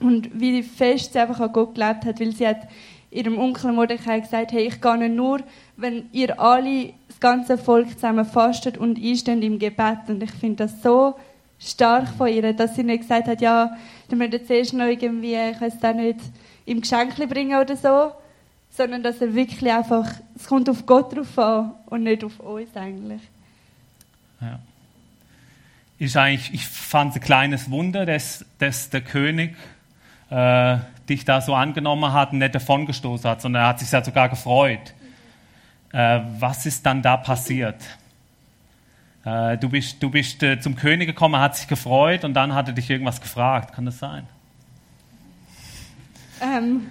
Und 0.00 0.40
wie 0.40 0.62
fest 0.62 1.12
sie 1.12 1.18
einfach 1.18 1.40
an 1.40 1.52
Gott 1.52 1.74
gelebt 1.74 2.04
hat, 2.04 2.20
weil 2.20 2.32
sie 2.32 2.48
hat 2.48 2.68
ihrem 3.10 3.38
Onkel 3.38 3.72
Mordechai 3.72 4.20
gesagt, 4.20 4.52
hey, 4.52 4.66
ich 4.66 4.80
gehe 4.80 5.08
nur, 5.08 5.40
wenn 5.76 6.08
ihr 6.12 6.40
alle, 6.40 6.94
das 7.08 7.20
ganze 7.20 7.58
Volk 7.58 7.90
zusammen 7.92 8.24
fastet 8.24 8.78
und 8.78 8.98
einsteht 8.98 9.44
im 9.44 9.58
Gebet. 9.58 10.08
Und 10.08 10.22
ich 10.22 10.32
finde 10.32 10.64
das 10.64 10.82
so 10.82 11.14
stark 11.58 12.08
von 12.08 12.28
ihr, 12.28 12.52
dass 12.52 12.76
sie 12.76 12.84
nicht 12.84 13.02
gesagt 13.02 13.28
hat, 13.28 13.40
ja, 13.40 13.76
dann 14.08 14.18
müssen 14.18 14.32
wir 14.32 14.46
zuerst 14.46 14.74
noch 14.74 14.86
irgendwie, 14.86 15.34
ich 15.34 15.60
weiß 15.60 15.82
auch 15.82 15.94
nicht, 15.94 16.20
ihm 16.66 16.80
Geschenke 16.80 17.26
bringen 17.26 17.58
oder 17.60 17.76
so, 17.76 18.12
sondern 18.70 19.02
dass 19.02 19.20
er 19.20 19.34
wirklich 19.34 19.70
einfach, 19.70 20.08
es 20.34 20.46
kommt 20.46 20.68
auf 20.68 20.84
Gott 20.86 21.16
drauf 21.16 21.38
an 21.38 21.72
und 21.86 22.02
nicht 22.02 22.24
auf 22.24 22.40
uns 22.40 22.74
eigentlich. 22.76 23.22
Ja. 24.40 24.58
Ist 25.98 26.16
eigentlich, 26.16 26.52
ich 26.52 26.66
fand 26.66 27.10
es 27.10 27.16
ein 27.16 27.22
kleines 27.22 27.70
Wunder, 27.70 28.04
dass, 28.04 28.44
dass 28.58 28.90
der 28.90 29.00
König 29.00 29.56
äh, 30.30 30.78
dich 31.08 31.24
da 31.24 31.40
so 31.40 31.54
angenommen 31.54 32.12
hat 32.12 32.32
und 32.32 32.38
nicht 32.38 32.54
davongestoßen 32.54 33.30
hat, 33.30 33.42
sondern 33.42 33.62
er 33.62 33.68
hat 33.68 33.78
sich 33.78 33.90
ja 33.90 34.02
sogar 34.02 34.28
gefreut. 34.28 34.92
Äh, 35.92 36.20
was 36.38 36.66
ist 36.66 36.84
dann 36.84 37.00
da 37.00 37.16
passiert? 37.16 37.76
Äh, 39.24 39.56
du 39.58 39.68
bist, 39.68 40.02
du 40.02 40.10
bist 40.10 40.42
äh, 40.42 40.60
zum 40.60 40.76
König 40.76 41.06
gekommen, 41.06 41.40
hat 41.40 41.56
sich 41.56 41.66
gefreut 41.66 42.24
und 42.24 42.34
dann 42.34 42.54
hat 42.54 42.68
er 42.68 42.74
dich 42.74 42.90
irgendwas 42.90 43.20
gefragt. 43.20 43.74
Kann 43.74 43.86
das 43.86 43.98
sein? 43.98 44.26
Ähm, 46.40 46.86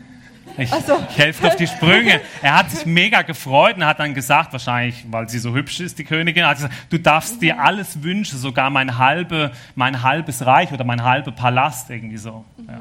Ich, 0.57 0.71
also. 0.71 0.99
ich 1.09 1.17
helfe 1.17 1.47
auf 1.47 1.55
die 1.55 1.67
Sprünge. 1.67 2.21
Er 2.41 2.57
hat 2.57 2.69
sich 2.69 2.85
mega 2.85 3.21
gefreut 3.21 3.77
und 3.77 3.85
hat 3.85 3.99
dann 3.99 4.13
gesagt, 4.13 4.51
wahrscheinlich, 4.51 5.05
weil 5.09 5.29
sie 5.29 5.39
so 5.39 5.53
hübsch 5.53 5.79
ist, 5.79 5.97
die 5.97 6.03
Königin, 6.03 6.45
hat 6.45 6.57
gesagt, 6.57 6.73
du 6.89 6.99
darfst 6.99 7.41
dir 7.41 7.59
alles 7.59 8.03
wünschen, 8.03 8.37
sogar 8.37 8.69
mein, 8.69 8.97
halbe, 8.97 9.51
mein 9.75 10.03
halbes 10.03 10.45
Reich 10.45 10.71
oder 10.71 10.83
mein 10.83 11.03
halber 11.03 11.31
Palast, 11.31 11.89
irgendwie 11.89 12.17
so. 12.17 12.43
Ja. 12.67 12.79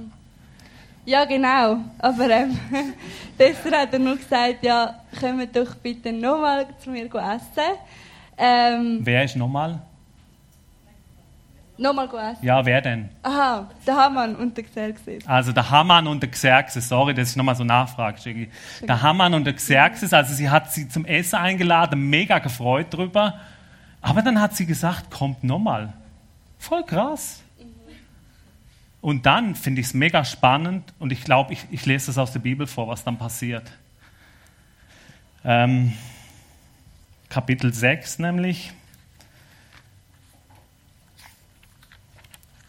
Ja, 1.05 1.25
genau. 1.25 1.79
Aber 1.99 2.31
ähm, 2.31 2.57
deshalb 3.39 3.75
hat 3.75 3.93
er 3.93 3.99
nur 3.99 4.17
gesagt, 4.17 4.63
ja, 4.63 4.95
kommt 5.19 5.55
doch 5.57 5.75
bitte 5.77 6.13
nochmal 6.13 6.67
zu 6.83 6.91
mir 6.91 7.07
essen. 7.07 7.77
Ähm, 8.45 8.99
wer 9.03 9.23
ist 9.23 9.37
nochmal? 9.37 9.81
Nochmal 11.79 12.07
essen. 12.07 12.45
Ja, 12.45 12.65
wer 12.67 12.81
denn? 12.81 13.09
Aha, 13.23 13.71
der 13.87 13.97
Hamann 13.97 14.35
und 14.35 14.57
der 14.57 14.65
Xerxes. 14.65 15.27
Also 15.29 15.53
der 15.53 15.71
Hamann 15.71 16.09
und 16.09 16.23
der 16.23 16.31
Xerxes, 16.31 16.89
sorry, 16.89 17.15
dass 17.15 17.31
ich 17.31 17.37
nochmal 17.37 17.55
so 17.55 17.63
nachfrage. 17.63 18.49
Der 18.83 19.01
Hamann 19.01 19.35
und 19.35 19.45
der 19.45 19.55
Xerxes, 19.55 20.13
also 20.13 20.35
sie 20.35 20.51
hat 20.51 20.73
sie 20.73 20.89
zum 20.89 21.05
Essen 21.05 21.37
eingeladen, 21.37 22.11
mega 22.11 22.41
gefreut 22.41 22.89
drüber. 22.91 23.39
Aber 24.01 24.23
dann 24.23 24.41
hat 24.41 24.57
sie 24.57 24.67
gesagt, 24.67 25.11
kommt 25.13 25.45
nochmal. 25.45 25.93
Voll 26.59 26.83
krass. 26.85 27.43
Und 29.01 29.25
dann 29.27 29.55
finde 29.55 29.81
ich 29.81 29.89
es 29.89 29.95
mega 29.95 30.25
spannend 30.25 30.93
und 30.99 31.13
ich 31.13 31.23
glaube, 31.23 31.53
ich, 31.53 31.65
ich, 31.71 31.87
lese 31.87 32.07
das 32.07 32.19
aus 32.19 32.33
der 32.33 32.41
Bibel 32.41 32.67
vor, 32.67 32.89
was 32.89 33.05
dann 33.05 33.19
passiert. 33.19 33.71
Ähm, 35.45 35.93
Kapitel 37.33 37.73
6 37.73 38.19
nämlich. 38.19 38.73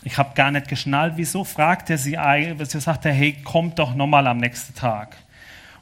Ich 0.04 0.18
habe 0.18 0.36
gar 0.36 0.52
nicht 0.52 0.70
geschnallt, 0.70 1.16
wieso 1.18 1.44
fragt 1.44 1.90
er 1.90 1.98
sie 1.98 2.18
eigentlich, 2.18 2.70
sagt 2.70 3.04
er, 3.04 3.12
hey, 3.12 3.34
kommt 3.44 3.78
doch 3.78 3.94
nochmal 3.94 4.26
am 4.26 4.38
nächsten 4.38 4.74
Tag. 4.74 5.18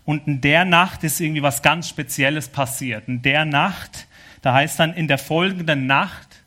Und 0.03 0.25
in 0.25 0.41
der 0.41 0.65
Nacht 0.65 1.03
ist 1.03 1.19
irgendwie 1.19 1.43
was 1.43 1.61
ganz 1.61 1.89
Spezielles 1.89 2.47
passiert. 2.47 3.07
In 3.07 3.21
der 3.21 3.45
Nacht, 3.45 4.07
da 4.41 4.55
heißt 4.55 4.79
dann, 4.79 4.95
in 4.95 5.07
der 5.07 5.19
folgenden 5.19 5.85
Nacht 5.85 6.41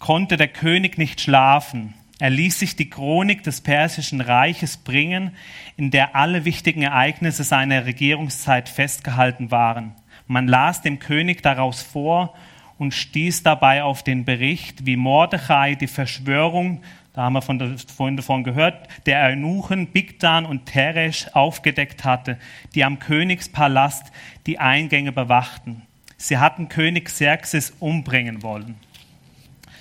konnte 0.00 0.36
der 0.36 0.48
König 0.48 0.98
nicht 0.98 1.20
schlafen. 1.20 1.94
Er 2.18 2.30
ließ 2.30 2.58
sich 2.58 2.74
die 2.74 2.90
Chronik 2.90 3.44
des 3.44 3.60
persischen 3.60 4.20
Reiches 4.20 4.76
bringen, 4.76 5.36
in 5.76 5.92
der 5.92 6.16
alle 6.16 6.44
wichtigen 6.44 6.82
Ereignisse 6.82 7.44
seiner 7.44 7.86
Regierungszeit 7.86 8.68
festgehalten 8.68 9.52
waren. 9.52 9.94
Man 10.30 10.46
las 10.46 10.80
dem 10.80 11.00
König 11.00 11.42
daraus 11.42 11.82
vor 11.82 12.34
und 12.78 12.94
stieß 12.94 13.42
dabei 13.42 13.82
auf 13.82 14.04
den 14.04 14.24
Bericht, 14.24 14.86
wie 14.86 14.94
Mordechai 14.94 15.74
die 15.74 15.88
Verschwörung, 15.88 16.82
da 17.14 17.22
haben 17.22 17.32
wir 17.32 17.42
von 17.42 17.58
der, 17.58 17.76
vorhin 17.76 18.16
davon 18.16 18.44
gehört, 18.44 18.86
der 19.06 19.24
Eunuchen 19.24 19.88
Bigdan 19.88 20.46
und 20.46 20.66
Teresh 20.66 21.26
aufgedeckt 21.32 22.04
hatte, 22.04 22.38
die 22.76 22.84
am 22.84 23.00
Königspalast 23.00 24.12
die 24.46 24.60
Eingänge 24.60 25.10
bewachten. 25.10 25.82
Sie 26.16 26.38
hatten 26.38 26.68
König 26.68 27.06
Xerxes 27.06 27.72
umbringen 27.80 28.44
wollen. 28.44 28.76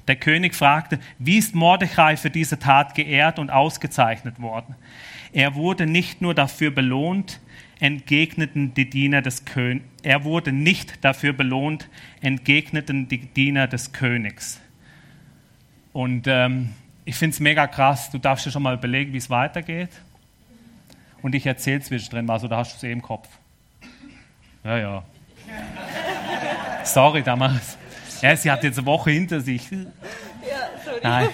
Der 0.07 0.15
König 0.15 0.55
fragte, 0.55 0.97
wie 1.19 1.37
ist 1.37 1.53
Mordechai 1.53 2.17
für 2.17 2.31
diese 2.31 2.57
Tat 2.57 2.95
geehrt 2.95 3.37
und 3.37 3.51
ausgezeichnet 3.51 4.41
worden? 4.41 4.73
Er 5.31 5.53
wurde 5.53 5.85
nicht 5.85 6.23
nur 6.23 6.33
dafür 6.33 6.71
belohnt, 6.71 7.39
entgegneten 7.79 8.73
die 8.73 8.89
Diener 8.89 9.21
des 9.21 9.45
Königs. 9.45 9.85
Er 10.03 10.23
wurde 10.23 10.51
nicht 10.51 11.03
dafür 11.03 11.33
belohnt, 11.33 11.89
entgegneten 12.21 13.07
die 13.07 13.19
Diener 13.19 13.67
des 13.67 13.91
Königs. 13.91 14.59
Und 15.93 16.27
ähm, 16.27 16.73
ich 17.05 17.15
finde 17.15 17.33
es 17.33 17.39
mega 17.39 17.67
krass. 17.67 18.11
Du 18.11 18.17
darfst 18.17 18.45
dir 18.45 18.51
schon 18.51 18.63
mal 18.63 18.75
überlegen, 18.75 19.13
wie 19.13 19.17
es 19.17 19.29
weitergeht. 19.29 19.89
Und 21.21 21.35
ich 21.35 21.45
erzähle 21.45 21.81
zwischendrin 21.81 22.25
mal, 22.25 22.39
so 22.39 22.47
da 22.47 22.57
hast 22.57 22.73
du 22.73 22.77
es 22.77 22.83
eh 22.83 22.91
im 22.91 23.01
Kopf. 23.01 23.27
Ja, 24.63 24.77
ja. 24.77 25.03
Sorry 26.83 27.23
damals. 27.23 27.77
Ja, 28.21 28.35
sie 28.35 28.51
hat 28.51 28.63
jetzt 28.63 28.77
eine 28.77 28.85
Woche 28.85 29.11
hinter 29.11 29.41
sich. 29.41 29.69
Ja, 29.71 29.77
sorry. 30.85 30.99
Nein. 31.03 31.29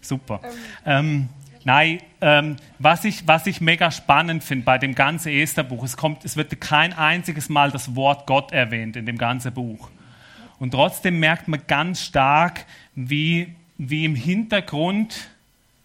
Super. 0.00 0.40
Ähm, 0.84 1.28
nein, 1.64 2.00
ähm, 2.20 2.56
was, 2.78 3.04
ich, 3.04 3.26
was 3.26 3.46
ich 3.46 3.60
mega 3.60 3.90
spannend 3.90 4.44
finde 4.44 4.64
bei 4.64 4.78
dem 4.78 4.94
ganzen 4.94 5.32
Esterbuch, 5.32 5.84
es, 5.84 5.96
es 6.22 6.36
wird 6.36 6.60
kein 6.60 6.92
einziges 6.92 7.48
Mal 7.48 7.70
das 7.70 7.96
Wort 7.96 8.26
Gott 8.26 8.52
erwähnt 8.52 8.96
in 8.96 9.06
dem 9.06 9.18
ganzen 9.18 9.52
Buch. 9.52 9.90
Und 10.58 10.70
trotzdem 10.70 11.18
merkt 11.20 11.48
man 11.48 11.60
ganz 11.66 12.02
stark, 12.02 12.64
wie, 12.94 13.54
wie 13.76 14.04
im 14.04 14.14
Hintergrund, 14.14 15.28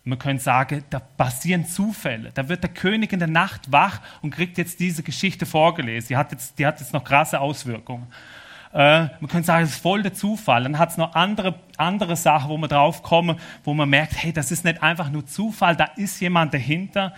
man 0.03 0.19
könnte 0.19 0.43
sagen, 0.43 0.83
da 0.89 0.99
passieren 0.99 1.65
Zufälle. 1.65 2.31
Da 2.33 2.47
wird 2.49 2.63
der 2.63 2.71
König 2.71 3.11
in 3.11 3.19
der 3.19 3.27
Nacht 3.27 3.71
wach 3.71 4.01
und 4.21 4.31
kriegt 4.31 4.57
jetzt 4.57 4.79
diese 4.79 5.03
Geschichte 5.03 5.45
vorgelesen. 5.45 6.09
Die 6.09 6.17
hat 6.17 6.31
jetzt, 6.31 6.57
die 6.57 6.65
hat 6.65 6.79
jetzt 6.79 6.93
noch 6.93 7.03
krasse 7.03 7.39
Auswirkungen. 7.39 8.07
Äh, 8.73 9.07
man 9.19 9.27
könnte 9.27 9.47
sagen, 9.47 9.63
es 9.63 9.71
ist 9.71 9.81
voll 9.81 10.03
der 10.03 10.13
Zufall. 10.13 10.63
Dann 10.63 10.77
hat 10.77 10.91
es 10.91 10.97
noch 10.97 11.15
andere, 11.15 11.55
andere 11.77 12.15
Sachen, 12.15 12.49
wo 12.49 12.57
man 12.57 12.69
drauf 12.69 13.01
kommen, 13.01 13.39
wo 13.63 13.73
man 13.73 13.89
merkt, 13.89 14.13
hey, 14.21 14.31
das 14.31 14.51
ist 14.51 14.63
nicht 14.63 14.83
einfach 14.83 15.09
nur 15.09 15.25
Zufall, 15.25 15.75
da 15.75 15.85
ist 15.95 16.19
jemand 16.19 16.53
dahinter. 16.53 17.13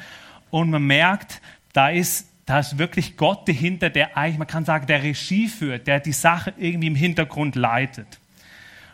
Und 0.49 0.69
man 0.69 0.83
merkt, 0.83 1.41
da 1.73 1.89
ist, 1.89 2.29
da 2.45 2.59
ist 2.59 2.77
wirklich 2.77 3.17
Gott 3.17 3.47
dahinter, 3.47 3.89
der 3.89 4.17
eigentlich, 4.17 4.39
man 4.39 4.47
kann 4.47 4.65
sagen, 4.65 4.87
der 4.87 5.03
Regie 5.03 5.47
führt, 5.47 5.87
der 5.87 5.99
die 5.99 6.13
Sache 6.13 6.53
irgendwie 6.57 6.87
im 6.87 6.95
Hintergrund 6.95 7.55
leitet. 7.55 8.19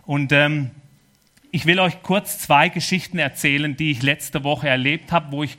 Und 0.06 0.32
ähm, 0.32 0.72
ich 1.52 1.66
will 1.66 1.80
euch 1.80 2.02
kurz 2.02 2.40
zwei 2.40 2.70
Geschichten 2.70 3.20
erzählen, 3.20 3.76
die 3.76 3.92
ich 3.92 4.02
letzte 4.02 4.44
Woche 4.44 4.68
erlebt 4.68 5.12
habe, 5.12 5.32
wo 5.32 5.44
ich, 5.44 5.58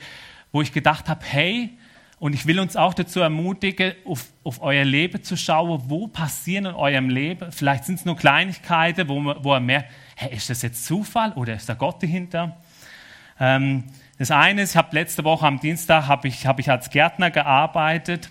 wo 0.52 0.62
ich 0.62 0.72
gedacht 0.72 1.08
habe, 1.08 1.24
hey, 1.24 1.70
und 2.20 2.34
ich 2.34 2.46
will 2.46 2.58
uns 2.58 2.76
auch 2.76 2.94
dazu 2.94 3.20
ermutigen, 3.20 3.92
auf, 4.04 4.24
auf 4.42 4.60
euer 4.60 4.84
Leben 4.84 5.22
zu 5.22 5.36
schauen, 5.36 5.82
wo 5.86 6.08
passieren 6.08 6.66
in 6.66 6.74
eurem 6.74 7.10
Leben. 7.10 7.52
Vielleicht 7.52 7.84
sind 7.84 8.00
es 8.00 8.04
nur 8.04 8.16
Kleinigkeiten, 8.16 9.08
wo, 9.08 9.20
man, 9.20 9.44
wo 9.44 9.54
ihr 9.54 9.60
merkt, 9.60 9.90
hey, 10.16 10.34
ist 10.34 10.50
das 10.50 10.62
jetzt 10.62 10.84
Zufall 10.84 11.32
oder 11.32 11.54
ist 11.54 11.68
da 11.68 11.74
Gott 11.74 12.02
dahinter? 12.02 12.56
Ähm, 13.38 13.84
das 14.18 14.32
eine 14.32 14.62
ist, 14.62 14.70
ich 14.70 14.76
habe 14.76 14.94
letzte 14.96 15.22
Woche 15.22 15.46
am 15.46 15.60
Dienstag 15.60 16.08
habe 16.08 16.26
ich, 16.26 16.46
hab 16.46 16.58
ich 16.58 16.70
als 16.70 16.90
Gärtner 16.90 17.30
gearbeitet 17.30 18.30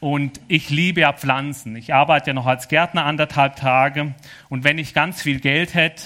und 0.00 0.40
ich 0.48 0.68
liebe 0.70 1.02
ja 1.02 1.12
Pflanzen. 1.12 1.76
Ich 1.76 1.94
arbeite 1.94 2.30
ja 2.30 2.34
noch 2.34 2.46
als 2.46 2.66
Gärtner 2.66 3.04
anderthalb 3.04 3.54
Tage 3.54 4.14
und 4.48 4.64
wenn 4.64 4.78
ich 4.78 4.94
ganz 4.94 5.22
viel 5.22 5.38
Geld 5.38 5.74
hätte, 5.74 6.02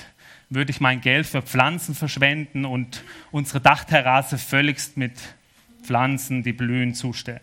würde 0.50 0.70
ich 0.70 0.80
mein 0.80 1.00
Geld 1.00 1.26
für 1.26 1.40
Pflanzen 1.40 1.94
verschwenden 1.94 2.66
und 2.66 3.02
unsere 3.30 3.60
Dachterrasse 3.60 4.36
völligst 4.36 4.98
mit 4.98 5.14
Pflanzen, 5.86 6.42
die 6.42 6.52
blühen, 6.52 6.94
zustellen. 6.94 7.40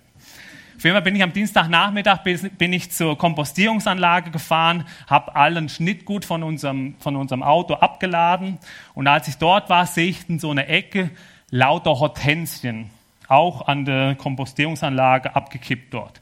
Auf 0.76 0.84
jeden 0.84 0.96
Fall 0.96 1.04
bin 1.04 1.16
ich 1.16 1.24
am 1.24 1.32
Dienstagnachmittag 1.32 2.24
bin 2.24 2.74
ich 2.74 2.92
zur 2.92 3.18
Kompostierungsanlage 3.18 4.32
gefahren, 4.32 4.86
habe 5.08 5.36
allen 5.36 5.70
Schnittgut 5.70 6.26
von 6.26 6.44
unserem, 6.44 6.96
von 7.00 7.16
unserem 7.16 7.42
Auto 7.42 7.76
abgeladen 7.76 8.58
und 8.94 9.08
als 9.08 9.28
ich 9.28 9.38
dort 9.38 9.70
war, 9.70 9.86
sehe 9.86 10.10
ich 10.10 10.28
in 10.28 10.40
so 10.40 10.52
einer 10.52 10.68
Ecke 10.68 11.12
lauter 11.52 12.00
Hortensien, 12.00 12.90
auch 13.30 13.68
an 13.68 13.86
der 13.86 14.16
Kompostierungsanlage 14.16 15.36
abgekippt 15.36 15.94
dort. 15.94 16.22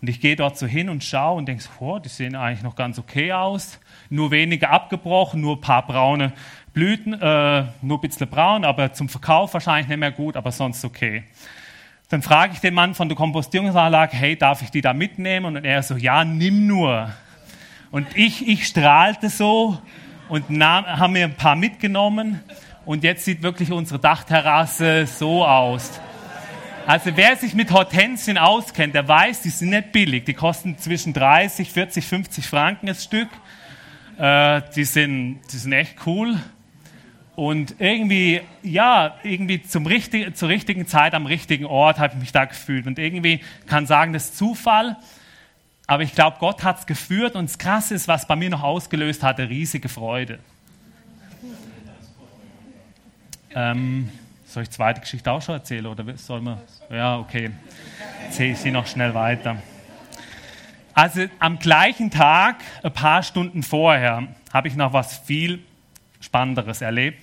Und 0.00 0.08
ich 0.08 0.20
gehe 0.20 0.36
dort 0.36 0.56
so 0.56 0.66
hin 0.66 0.88
und 0.88 1.02
schaue 1.02 1.38
und 1.38 1.46
denke, 1.46 1.64
oh, 1.80 1.98
die 1.98 2.08
sehen 2.08 2.36
eigentlich 2.36 2.62
noch 2.62 2.76
ganz 2.76 2.98
okay 2.98 3.32
aus. 3.32 3.80
Nur 4.10 4.30
wenige 4.30 4.70
abgebrochen, 4.70 5.40
nur 5.40 5.56
ein 5.56 5.60
paar 5.60 5.84
braune 5.84 6.32
Blüten, 6.72 7.14
äh, 7.14 7.64
nur 7.82 7.98
ein 7.98 8.00
bisschen 8.00 8.28
braun, 8.28 8.64
aber 8.64 8.92
zum 8.92 9.08
Verkauf 9.08 9.54
wahrscheinlich 9.54 9.88
nicht 9.88 9.98
mehr 9.98 10.12
gut, 10.12 10.36
aber 10.36 10.52
sonst 10.52 10.84
okay. 10.84 11.24
Dann 12.08 12.22
frage 12.22 12.52
ich 12.54 12.60
den 12.60 12.74
Mann 12.74 12.94
von 12.94 13.08
der 13.08 13.16
Kompostierungsanlage, 13.16 14.16
hey, 14.16 14.36
darf 14.36 14.62
ich 14.62 14.70
die 14.70 14.80
da 14.80 14.92
mitnehmen? 14.92 15.56
Und 15.56 15.64
er 15.64 15.82
so, 15.82 15.96
ja, 15.96 16.24
nimm 16.24 16.66
nur. 16.66 17.12
Und 17.90 18.06
ich, 18.16 18.46
ich 18.46 18.66
strahlte 18.66 19.28
so 19.28 19.78
und 20.28 20.48
nahm, 20.48 20.86
haben 20.86 21.14
mir 21.14 21.24
ein 21.24 21.34
paar 21.34 21.56
mitgenommen. 21.56 22.40
Und 22.86 23.02
jetzt 23.02 23.24
sieht 23.24 23.42
wirklich 23.42 23.72
unsere 23.72 23.98
Dachterrasse 23.98 25.06
so 25.06 25.44
aus. 25.44 26.00
Also 26.88 27.14
wer 27.16 27.36
sich 27.36 27.52
mit 27.52 27.70
Hortensien 27.70 28.38
auskennt, 28.38 28.94
der 28.94 29.06
weiß, 29.06 29.42
die 29.42 29.50
sind 29.50 29.68
nicht 29.68 29.92
billig. 29.92 30.24
Die 30.24 30.32
kosten 30.32 30.78
zwischen 30.78 31.12
30, 31.12 31.70
40, 31.70 32.06
50 32.06 32.46
Franken 32.46 32.86
das 32.86 33.04
Stück. 33.04 33.28
Äh, 34.16 34.62
die, 34.74 34.84
sind, 34.84 35.40
die 35.52 35.58
sind 35.58 35.74
echt 35.74 35.96
cool. 36.06 36.40
Und 37.36 37.74
irgendwie, 37.78 38.40
ja, 38.62 39.16
irgendwie 39.22 39.62
zum 39.62 39.84
richtig, 39.84 40.34
zur 40.34 40.48
richtigen 40.48 40.86
Zeit 40.86 41.12
am 41.12 41.26
richtigen 41.26 41.66
Ort 41.66 41.98
habe 41.98 42.14
ich 42.14 42.20
mich 42.20 42.32
da 42.32 42.46
gefühlt. 42.46 42.86
Und 42.86 42.98
irgendwie 42.98 43.40
kann 43.66 43.86
sagen, 43.86 44.14
das 44.14 44.30
ist 44.30 44.38
Zufall. 44.38 44.96
Aber 45.86 46.02
ich 46.04 46.14
glaube, 46.14 46.38
Gott 46.40 46.64
hat 46.64 46.78
es 46.78 46.86
geführt. 46.86 47.36
Und 47.36 47.50
das 47.50 47.58
Krasse 47.58 47.96
ist, 47.96 48.08
was 48.08 48.26
bei 48.26 48.34
mir 48.34 48.48
noch 48.48 48.62
ausgelöst 48.62 49.22
hatte, 49.22 49.50
riesige 49.50 49.90
Freude. 49.90 50.38
Ähm, 53.54 54.08
soll 54.48 54.62
ich 54.62 54.70
die 54.70 54.76
zweite 54.76 55.02
Geschichte 55.02 55.30
auch 55.30 55.42
schon 55.42 55.56
erzählen? 55.56 55.84
Oder 55.84 56.16
soll 56.16 56.40
man? 56.40 56.58
Ja, 56.88 57.18
okay. 57.18 57.50
Erzähle 58.24 58.52
ich 58.52 58.58
sie 58.58 58.70
noch 58.70 58.86
schnell 58.86 59.12
weiter. 59.12 59.58
Also 60.94 61.26
am 61.38 61.58
gleichen 61.58 62.10
Tag, 62.10 62.56
ein 62.82 62.92
paar 62.92 63.22
Stunden 63.22 63.62
vorher, 63.62 64.28
habe 64.52 64.68
ich 64.68 64.74
noch 64.74 64.94
was 64.94 65.18
viel 65.18 65.60
Spannenderes 66.20 66.80
erlebt. 66.80 67.22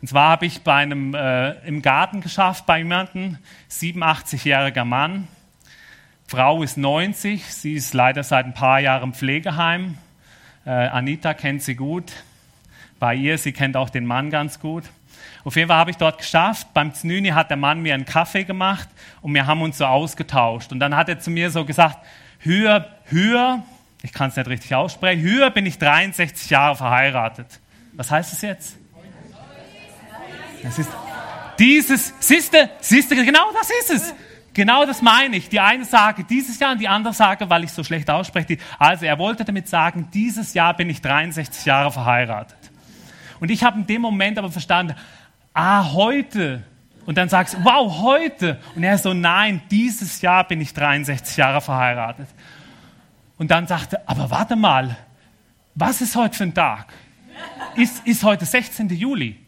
Und 0.00 0.08
zwar 0.08 0.30
habe 0.30 0.46
ich 0.46 0.62
bei 0.62 0.76
einem 0.76 1.14
äh, 1.14 1.52
im 1.66 1.82
Garten 1.82 2.22
geschafft 2.22 2.64
bei 2.64 2.78
jemandem, 2.78 3.36
87-jähriger 3.70 4.86
Mann. 4.86 5.28
Frau 6.26 6.62
ist 6.62 6.78
90, 6.78 7.44
sie 7.44 7.74
ist 7.74 7.92
leider 7.92 8.24
seit 8.24 8.46
ein 8.46 8.54
paar 8.54 8.80
Jahren 8.80 9.10
im 9.10 9.14
Pflegeheim. 9.14 9.98
Äh, 10.64 10.70
Anita 10.70 11.34
kennt 11.34 11.62
sie 11.62 11.74
gut. 11.74 12.10
Bei 12.98 13.14
ihr, 13.14 13.36
sie 13.36 13.52
kennt 13.52 13.76
auch 13.76 13.90
den 13.90 14.06
Mann 14.06 14.30
ganz 14.30 14.60
gut. 14.60 14.84
Auf 15.44 15.56
jeden 15.56 15.68
Fall 15.68 15.76
habe 15.76 15.90
ich 15.90 15.96
dort 15.96 16.18
geschafft. 16.18 16.68
Beim 16.72 16.94
Znüni 16.94 17.30
hat 17.30 17.50
der 17.50 17.56
Mann 17.56 17.80
mir 17.80 17.94
einen 17.94 18.04
Kaffee 18.04 18.44
gemacht 18.44 18.88
und 19.20 19.34
wir 19.34 19.46
haben 19.46 19.62
uns 19.62 19.78
so 19.78 19.86
ausgetauscht. 19.86 20.72
Und 20.72 20.80
dann 20.80 20.96
hat 20.96 21.08
er 21.08 21.18
zu 21.18 21.30
mir 21.30 21.50
so 21.50 21.64
gesagt, 21.64 21.98
höher, 22.38 22.86
höher, 23.06 23.62
ich 24.02 24.12
kann 24.12 24.30
es 24.30 24.36
nicht 24.36 24.48
richtig 24.48 24.74
aussprechen, 24.74 25.22
höher 25.22 25.50
bin 25.50 25.66
ich 25.66 25.78
63 25.78 26.50
Jahre 26.50 26.76
verheiratet. 26.76 27.46
Was 27.94 28.10
heißt 28.10 28.32
es 28.32 28.42
jetzt? 28.42 28.76
Das 30.62 30.78
ist 30.78 30.90
dieses, 31.58 32.14
siehste, 32.20 32.70
siehste, 32.80 33.16
genau 33.16 33.50
das 33.52 33.68
ist 33.80 33.90
es. 33.90 34.14
Genau 34.54 34.84
das 34.84 35.00
meine 35.00 35.36
ich. 35.36 35.48
Die 35.48 35.60
eine 35.60 35.84
sage 35.84 36.24
dieses 36.24 36.58
Jahr 36.58 36.72
und 36.72 36.78
die 36.78 36.88
andere 36.88 37.14
sage, 37.14 37.48
weil 37.48 37.64
ich 37.64 37.72
so 37.72 37.82
schlecht 37.84 38.10
ausspreche. 38.10 38.58
Also 38.78 39.06
er 39.06 39.18
wollte 39.18 39.44
damit 39.44 39.68
sagen, 39.68 40.08
dieses 40.12 40.54
Jahr 40.54 40.74
bin 40.74 40.90
ich 40.90 41.00
63 41.00 41.64
Jahre 41.64 41.90
verheiratet. 41.90 42.58
Und 43.40 43.50
ich 43.50 43.64
habe 43.64 43.78
in 43.78 43.86
dem 43.86 44.02
Moment 44.02 44.38
aber 44.38 44.50
verstanden, 44.50 44.94
ah, 45.54 45.92
heute. 45.92 46.62
Und 47.04 47.18
dann 47.18 47.28
sagst 47.28 47.54
du, 47.54 47.64
wow, 47.64 48.00
heute. 48.00 48.58
Und 48.74 48.84
er 48.84 48.96
so, 48.98 49.12
nein, 49.12 49.62
dieses 49.70 50.20
Jahr 50.20 50.44
bin 50.44 50.60
ich 50.60 50.72
63 50.72 51.36
Jahre 51.36 51.60
verheiratet. 51.60 52.28
Und 53.38 53.50
dann 53.50 53.66
sagte, 53.66 54.00
aber 54.08 54.30
warte 54.30 54.56
mal, 54.56 54.96
was 55.74 56.00
ist 56.00 56.14
heute 56.14 56.36
für 56.36 56.44
ein 56.44 56.54
Tag? 56.54 56.92
Ist, 57.74 58.06
ist 58.06 58.22
heute 58.22 58.44
16. 58.44 58.88
Juli? 58.90 59.38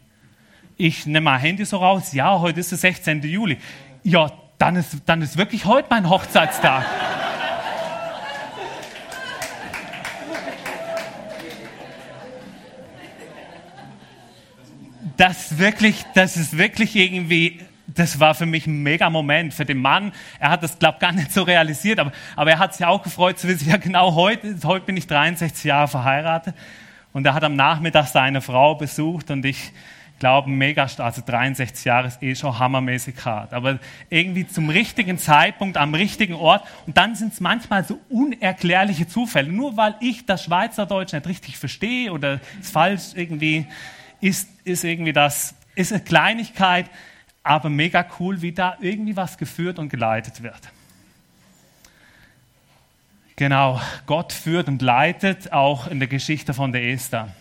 Ich 0.75 1.05
nehme 1.05 1.21
mein 1.21 1.39
Handy 1.39 1.63
so 1.63 1.77
raus, 1.77 2.11
ja, 2.11 2.37
heute 2.39 2.59
ist 2.59 2.71
der 2.71 2.77
16. 2.77 3.21
Juli. 3.23 3.57
Ja, 4.03 4.31
dann 4.57 4.75
ist, 4.75 4.97
dann 5.05 5.21
ist 5.21 5.37
wirklich 5.37 5.65
heute 5.65 5.87
mein 5.89 6.09
Hochzeitstag. 6.09 6.85
Das, 15.17 15.57
wirklich, 15.57 16.03
das 16.13 16.37
ist 16.37 16.57
wirklich 16.57 16.95
irgendwie, 16.95 17.61
das 17.87 18.19
war 18.19 18.35
für 18.35 18.45
mich 18.45 18.67
ein 18.67 18.83
mega 18.83 19.09
Moment. 19.09 19.53
Für 19.53 19.65
den 19.65 19.77
Mann, 19.77 20.11
er 20.39 20.49
hat 20.49 20.63
das, 20.63 20.77
glaube 20.77 20.99
gar 20.99 21.11
nicht 21.11 21.31
so 21.31 21.43
realisiert, 21.43 21.99
aber, 21.99 22.11
aber 22.35 22.51
er 22.51 22.59
hat 22.59 22.75
sich 22.75 22.85
auch 22.85 23.01
gefreut 23.01 23.39
zu 23.39 23.47
wissen, 23.47 23.69
ja 23.69 23.77
genau, 23.77 24.15
heute, 24.15 24.55
heute 24.63 24.85
bin 24.85 24.97
ich 24.97 25.07
63 25.07 25.63
Jahre 25.63 25.87
verheiratet. 25.87 26.55
Und 27.13 27.25
er 27.25 27.33
hat 27.33 27.43
am 27.43 27.55
Nachmittag 27.55 28.07
seine 28.07 28.41
Frau 28.41 28.75
besucht 28.75 29.31
und 29.31 29.45
ich, 29.45 29.71
Glauben 30.17 30.57
mega, 30.57 30.87
also 30.99 31.21
63 31.25 31.83
Jahre 31.83 32.07
ist 32.07 32.23
eh 32.23 32.35
schon 32.35 32.57
hammermäßig 32.57 33.15
hart. 33.25 33.53
Aber 33.53 33.79
irgendwie 34.09 34.47
zum 34.47 34.69
richtigen 34.69 35.17
Zeitpunkt, 35.17 35.75
am 35.75 35.93
richtigen 35.93 36.35
Ort. 36.35 36.63
Und 36.87 36.95
dann 36.95 37.15
sind 37.15 37.33
es 37.33 37.41
manchmal 37.41 37.83
so 37.83 37.99
unerklärliche 38.09 39.07
Zufälle. 39.07 39.51
Nur 39.51 39.75
weil 39.75 39.95
ich 39.99 40.25
das 40.25 40.45
Schweizerdeutsch 40.45 41.11
nicht 41.11 41.27
richtig 41.27 41.57
verstehe 41.57 42.13
oder 42.13 42.39
es 42.61 42.71
falsch 42.71 43.09
irgendwie 43.13 43.67
ist, 44.25 44.49
ist 44.63 44.83
irgendwie 44.83 45.13
das, 45.13 45.55
ist 45.75 45.91
eine 45.91 46.03
Kleinigkeit, 46.03 46.89
aber 47.43 47.69
mega 47.69 48.05
cool, 48.19 48.41
wie 48.41 48.51
da 48.51 48.77
irgendwie 48.79 49.15
was 49.15 49.37
geführt 49.37 49.79
und 49.79 49.89
geleitet 49.89 50.41
wird. 50.41 50.61
Genau, 53.35 53.81
Gott 54.05 54.31
führt 54.31 54.67
und 54.67 54.81
leitet 54.81 55.51
auch 55.51 55.87
in 55.87 55.99
der 55.99 56.07
Geschichte 56.07 56.53
von 56.53 56.71
der 56.71 56.83
Esther. 56.89 57.33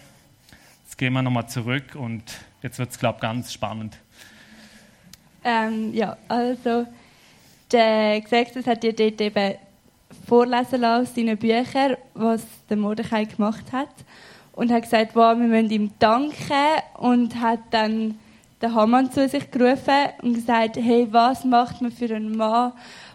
Jetzt 0.84 0.98
gehen 0.98 1.12
wir 1.12 1.22
nochmal 1.22 1.48
zurück 1.48 1.94
und 1.94 2.24
Jetzt 2.64 2.78
wird 2.78 2.90
es, 2.92 2.98
glaube 2.98 3.16
ich, 3.16 3.20
ganz 3.20 3.52
spannend. 3.52 3.94
Ähm, 5.44 5.92
ja, 5.92 6.16
also 6.28 6.86
der 7.70 8.22
Gesetzes 8.22 8.66
hat 8.66 8.82
dir 8.82 8.94
dort 8.94 9.20
eben 9.20 9.56
vorlesen 10.26 10.80
lassen 10.80 11.02
aus 11.02 11.14
seinen 11.14 11.36
Büchern, 11.36 11.98
was 12.14 12.40
der 12.70 12.78
Mordechai 12.78 13.26
gemacht 13.26 13.70
hat. 13.70 13.90
Und 14.54 14.70
hat 14.70 14.82
gesagt, 14.82 15.14
wow, 15.14 15.36
wir 15.36 15.46
müssen 15.46 15.70
ihm 15.70 15.90
danken. 15.98 16.82
Und 16.98 17.40
hat 17.40 17.60
dann 17.70 18.18
den 18.62 18.74
Hamann 18.74 19.10
zu 19.10 19.28
sich 19.28 19.50
gerufen 19.50 20.10
und 20.22 20.34
gesagt, 20.34 20.76
hey, 20.76 21.08
was 21.10 21.44
macht 21.44 21.82
man 21.82 21.90
für 21.90 22.14
einen 22.14 22.36
Mann, 22.36 22.72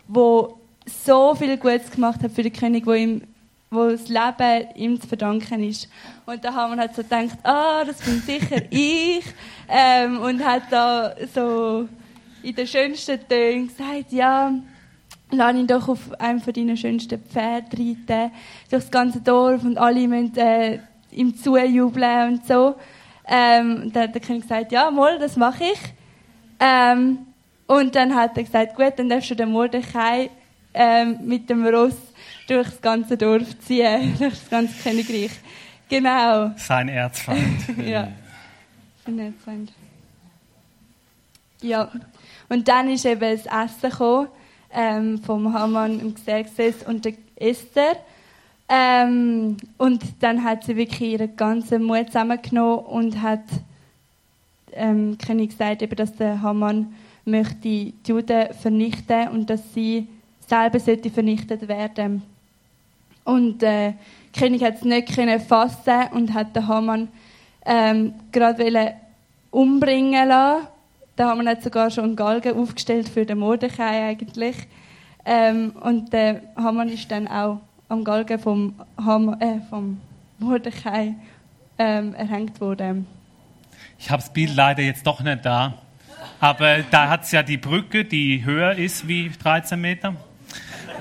der 0.07 0.49
so 0.85 1.35
viel 1.35 1.57
Gutes 1.57 1.91
gemacht 1.91 2.21
hat 2.21 2.31
für 2.31 2.43
den 2.43 2.53
König, 2.53 2.85
wo 2.85 2.93
ihm 2.93 3.21
wo 3.71 3.89
das 3.89 4.07
Leben 4.07 4.67
ihm 4.75 4.99
zu 4.99 5.07
verdanken 5.07 5.63
ist. 5.63 5.89
Und 6.25 6.43
da 6.43 6.53
haben 6.53 6.73
wir 6.73 6.81
halt 6.81 6.95
so 6.95 7.03
gedacht, 7.03 7.37
ah, 7.43 7.83
das 7.85 7.97
bin 8.01 8.19
sicher 8.21 8.61
ich. 8.71 9.23
Ähm, 9.67 10.19
und 10.19 10.43
hat 10.43 10.63
da 10.71 11.13
so 11.33 11.87
in 12.41 12.55
den 12.55 12.67
schönsten 12.67 13.19
Tönen 13.27 13.67
gesagt, 13.67 14.11
ja, 14.11 14.53
lass 15.31 15.55
ihn 15.55 15.67
doch 15.67 15.87
auf 15.87 16.19
einem 16.19 16.39
von 16.39 16.53
deinen 16.53 16.77
schönsten 16.77 17.21
Pferden 17.21 17.69
reiten, 17.71 18.31
durch 18.69 18.83
das 18.83 18.91
ganze 18.91 19.21
Dorf 19.21 19.63
und 19.63 19.77
alle 19.77 20.07
müssen 20.07 20.35
äh, 20.37 20.79
ihm 21.11 21.35
zujubeln 21.35 22.33
und 22.33 22.47
so. 22.47 22.75
Ähm, 23.27 23.91
dann 23.93 24.03
hat 24.03 24.15
der 24.15 24.21
König 24.21 24.43
gesagt, 24.43 24.71
ja, 24.71 24.89
mal, 24.89 25.19
das 25.19 25.35
mache 25.35 25.63
ich. 25.65 25.79
Ähm, 26.59 27.19
und 27.67 27.93
dann 27.95 28.15
hat 28.15 28.35
er 28.37 28.43
gesagt, 28.43 28.75
gut, 28.75 28.93
dann 28.97 29.09
darfst 29.09 29.29
du 29.29 29.35
den 29.35 29.51
Mordechai 29.51 30.31
ähm, 30.73 31.19
mit 31.23 31.49
dem 31.49 31.65
Ross 31.65 31.95
durch 32.47 32.69
das 32.69 32.81
ganze 32.81 33.17
Dorf 33.17 33.59
ziehen, 33.59 34.15
durch 34.19 34.33
das 34.33 34.49
ganze 34.49 34.81
Königreich. 34.81 35.31
Genau. 35.87 36.51
Sein 36.57 36.89
Erzfeind. 36.89 37.77
ja. 37.85 38.07
Sein 39.05 39.19
Erzfeind. 39.19 39.71
Ja. 41.61 41.91
Und 42.47 42.67
dann 42.67 42.89
ist 42.89 43.05
eben 43.05 43.19
das 43.21 43.45
Essen 43.45 43.89
gekommen, 43.89 44.27
ähm, 44.71 45.21
vom 45.23 45.53
Hamann 45.53 45.99
im 45.99 46.13
Xerxes 46.13 46.83
und 46.83 47.05
der 47.05 47.13
Esther. 47.35 47.97
Ähm, 48.69 49.57
und 49.77 50.03
dann 50.19 50.43
hat 50.43 50.63
sie 50.63 50.75
wirklich 50.75 51.13
ihren 51.13 51.35
ganzen 51.35 51.83
Mut 51.83 52.07
zusammengenommen 52.07 52.85
und 52.85 53.21
hat 53.21 53.41
ähm, 54.73 55.17
König 55.17 55.49
gesagt, 55.49 55.81
eben, 55.81 55.95
dass 55.95 56.15
der 56.15 56.41
Hamann 56.41 56.93
möchte 57.25 57.55
die 57.55 57.93
Juden 58.05 58.53
vernichten 58.53 59.29
und 59.29 59.49
dass 59.49 59.73
sie 59.73 60.07
selber 60.47 60.79
sollte 60.79 61.09
vernichtet 61.09 61.67
werden. 61.67 62.21
Und 63.23 63.63
äh, 63.63 63.93
der 63.93 63.95
König 64.37 64.63
hat 64.63 64.75
es 64.75 64.83
nicht 64.83 65.15
können 65.15 65.39
fassen 65.39 66.07
und 66.13 66.33
hat 66.33 66.55
den 66.55 66.67
Haman 66.67 67.07
ähm, 67.65 68.13
gerade 68.31 68.93
umbringen 69.51 70.27
lassen. 70.27 70.67
Der 71.17 71.27
Haman 71.27 71.49
hat 71.49 71.63
sogar 71.63 71.89
schon 71.91 72.05
einen 72.05 72.15
Galgen 72.15 72.57
aufgestellt 72.57 73.09
für 73.09 73.25
den 73.25 73.39
Mordechai 73.39 74.09
eigentlich. 74.09 74.55
Ähm, 75.25 75.73
und 75.81 76.13
der 76.13 76.41
Haman 76.55 76.89
ist 76.89 77.11
dann 77.11 77.27
auch 77.27 77.59
am 77.89 78.03
Galgen 78.03 78.39
vom, 78.39 78.75
Haman, 78.97 79.41
äh, 79.41 79.59
vom 79.69 79.99
Mordechai 80.37 81.15
ähm, 81.77 82.13
erhängt 82.13 82.61
worden. 82.61 83.07
Ich 83.97 84.09
habe 84.09 84.21
das 84.21 84.31
Bild 84.31 84.55
leider 84.55 84.83
jetzt 84.83 85.05
doch 85.05 85.21
nicht 85.21 85.43
da. 85.43 85.73
Aber 86.39 86.79
da 86.91 87.09
hat 87.09 87.23
es 87.23 87.31
ja 87.31 87.43
die 87.43 87.57
Brücke, 87.57 88.05
die 88.05 88.45
höher 88.45 88.73
ist 88.73 89.07
wie 89.07 89.29
13 89.29 89.79
Meter. 89.79 90.15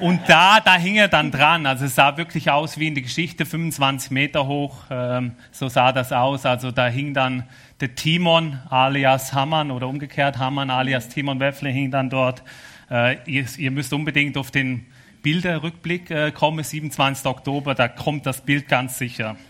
Und 0.00 0.20
da, 0.28 0.60
da 0.60 0.76
hing 0.76 0.96
er 0.96 1.08
dann 1.08 1.30
dran. 1.30 1.66
Also 1.66 1.84
es 1.84 1.94
sah 1.94 2.16
wirklich 2.16 2.50
aus 2.50 2.78
wie 2.78 2.86
in 2.86 2.94
der 2.94 3.02
Geschichte, 3.02 3.44
25 3.44 4.10
Meter 4.10 4.46
hoch. 4.46 4.76
Ähm, 4.90 5.32
so 5.50 5.68
sah 5.68 5.92
das 5.92 6.12
aus. 6.12 6.46
Also 6.46 6.70
da 6.70 6.86
hing 6.86 7.14
dann 7.14 7.44
der 7.80 7.94
Timon 7.94 8.58
alias 8.70 9.32
Hammann 9.32 9.70
oder 9.70 9.88
umgekehrt 9.88 10.38
Hammann 10.38 10.70
alias 10.70 11.08
Timon 11.08 11.40
Weffle 11.40 11.70
hing 11.70 11.90
dann 11.90 12.10
dort. 12.10 12.42
Äh, 12.90 13.18
ihr, 13.26 13.44
ihr, 13.58 13.70
müsst 13.70 13.92
unbedingt 13.92 14.36
auf 14.36 14.50
den 14.50 14.86
Bilderrückblick 15.28 16.10
äh, 16.10 16.32
kommen, 16.32 16.64
27. 16.64 17.26
Oktober, 17.26 17.74
da 17.74 17.86
kommt 17.86 18.24
das 18.24 18.40
Bild 18.40 18.66
ganz 18.66 18.96
sicher. 18.98 19.36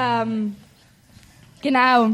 Ähm, 0.00 0.54
genau. 1.60 2.10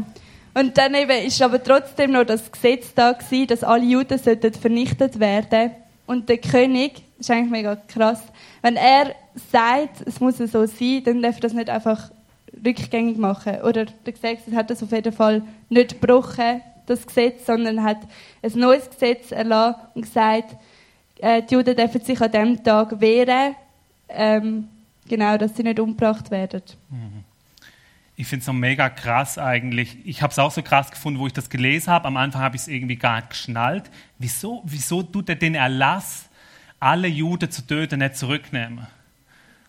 Und 0.55 0.75
dann 0.75 0.95
eben 0.95 1.23
ist 1.27 1.39
aber 1.39 1.61
trotzdem 1.61 2.13
noch 2.13 2.23
das 2.23 2.51
Gesetz 2.51 2.95
da 2.95 3.11
gewesen, 3.11 3.45
dass 3.45 3.63
alle 3.63 3.83
Juden 3.83 4.17
sollten 4.17 4.51
vernichtet 4.55 5.19
werden. 5.19 5.69
Und 6.07 6.27
der 6.27 6.39
König, 6.39 6.93
das 7.17 7.27
ist 7.27 7.29
eigentlich 7.29 7.51
mega 7.51 7.75
krass, 7.75 8.23
wenn 8.63 8.75
er 8.75 9.13
sagt, 9.51 10.01
es 10.07 10.19
muss 10.19 10.37
so 10.37 10.65
sein, 10.65 11.03
dann 11.05 11.21
darf 11.21 11.35
er 11.35 11.41
das 11.41 11.53
nicht 11.53 11.69
einfach 11.69 12.09
rückgängig 12.65 13.17
machen. 13.17 13.61
Oder 13.61 13.85
der 13.85 14.13
Gesetz 14.13 14.39
hat 14.55 14.71
das 14.71 14.81
auf 14.81 14.91
jeden 14.91 15.13
Fall 15.13 15.43
nicht 15.69 16.01
gebrochen, 16.01 16.61
das 16.85 17.05
Gesetz, 17.05 17.45
sondern 17.45 17.83
hat 17.83 17.99
ein 18.41 18.59
neues 18.59 18.89
Gesetz 18.89 19.31
erlassen 19.31 19.81
und 19.93 20.01
gesagt, 20.03 20.55
äh, 21.19 21.41
die 21.43 21.53
Juden 21.53 21.75
dürfen 21.75 22.01
sich 22.01 22.21
an 22.21 22.31
diesem 22.31 22.63
Tag 22.63 22.99
wehren, 22.99 23.55
ähm, 24.09 24.67
genau, 25.07 25.37
dass 25.37 25.55
sie 25.55 25.63
nicht 25.63 25.79
umgebracht 25.79 26.31
werden. 26.31 26.63
Mhm. 26.89 27.23
Ich 28.17 28.27
finde 28.27 28.41
es 28.41 28.45
so 28.45 28.53
mega 28.53 28.89
krass 28.89 29.37
eigentlich. 29.37 29.97
Ich 30.05 30.21
habe 30.21 30.31
es 30.31 30.39
auch 30.39 30.51
so 30.51 30.61
krass 30.61 30.89
gefunden, 30.89 31.19
wo 31.19 31.27
ich 31.27 31.33
das 31.33 31.49
gelesen 31.49 31.91
habe. 31.91 32.05
Am 32.05 32.15
Anfang 32.15 32.41
habe 32.41 32.55
ich 32.55 32.61
es 32.61 32.67
irgendwie 32.69 32.95
gar 32.95 33.17
nicht 33.17 33.31
geschnallt. 33.31 33.91
Wieso, 34.19 34.61
wieso 34.65 35.03
tut 35.03 35.27
er 35.27 35.35
den 35.35 35.55
Erlass, 35.55 36.29
alle 36.79 37.09
Juden 37.09 37.51
zu 37.51 37.67
töten, 37.67 37.99
nicht 37.99 38.15
zurücknehmen? 38.15 38.87